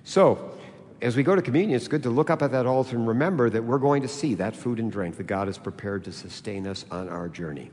So, 0.04 0.58
as 1.00 1.16
we 1.16 1.24
go 1.24 1.34
to 1.34 1.42
communion, 1.42 1.74
it's 1.74 1.88
good 1.88 2.04
to 2.04 2.10
look 2.10 2.30
up 2.30 2.42
at 2.42 2.52
that 2.52 2.64
altar 2.64 2.96
and 2.96 3.08
remember 3.08 3.50
that 3.50 3.64
we're 3.64 3.78
going 3.78 4.02
to 4.02 4.08
see 4.08 4.34
that 4.34 4.54
food 4.54 4.78
and 4.78 4.90
drink 4.90 5.16
that 5.16 5.24
God 5.24 5.48
has 5.48 5.58
prepared 5.58 6.04
to 6.04 6.12
sustain 6.12 6.66
us 6.66 6.84
on 6.92 7.08
our 7.08 7.28
journey. 7.28 7.72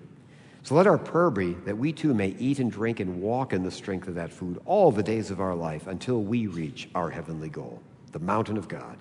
So 0.64 0.76
let 0.76 0.88
our 0.88 0.98
prayer 0.98 1.30
be 1.30 1.54
that 1.66 1.78
we 1.78 1.94
too 1.94 2.14
may 2.14 2.36
eat 2.40 2.60
and 2.60 2.72
drink 2.72 3.00
and 3.00 3.22
walk 3.22 3.54
in 3.54 3.64
the 3.64 3.72
strength 3.72 4.08
of 4.08 4.16
that 4.16 4.32
food 4.32 4.62
all 4.66 4.92
the 4.92 5.04
days 5.04 5.32
of 5.32 5.40
our 5.40 5.56
life 5.56 5.88
until 5.88 6.22
we 6.22 6.48
reach 6.48 6.90
our 6.94 7.10
heavenly 7.10 7.50
goal, 7.50 7.82
the 8.12 8.20
mountain 8.20 8.58
of 8.58 8.68
God. 8.68 8.98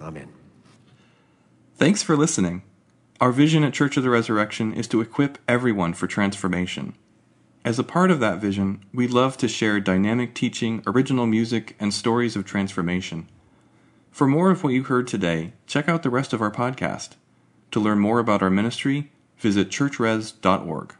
Amen. 0.00 0.28
Thanks 1.76 2.02
for 2.02 2.16
listening. 2.16 2.62
Our 3.20 3.32
vision 3.32 3.64
at 3.64 3.72
Church 3.72 3.96
of 3.96 4.02
the 4.02 4.10
Resurrection 4.10 4.72
is 4.72 4.86
to 4.88 5.00
equip 5.00 5.38
everyone 5.48 5.92
for 5.94 6.06
transformation. 6.06 6.94
As 7.64 7.78
a 7.78 7.84
part 7.84 8.10
of 8.10 8.20
that 8.20 8.40
vision, 8.40 8.84
we 8.94 9.06
love 9.08 9.36
to 9.38 9.48
share 9.48 9.80
dynamic 9.80 10.34
teaching, 10.34 10.82
original 10.86 11.26
music, 11.26 11.76
and 11.80 11.92
stories 11.92 12.36
of 12.36 12.44
transformation. 12.44 13.28
For 14.10 14.26
more 14.26 14.50
of 14.50 14.62
what 14.62 14.72
you 14.72 14.84
heard 14.84 15.06
today, 15.06 15.52
check 15.66 15.88
out 15.88 16.02
the 16.02 16.10
rest 16.10 16.32
of 16.32 16.40
our 16.40 16.50
podcast. 16.50 17.10
To 17.72 17.80
learn 17.80 17.98
more 17.98 18.18
about 18.18 18.42
our 18.42 18.50
ministry, 18.50 19.10
visit 19.38 19.70
churchres.org. 19.70 20.94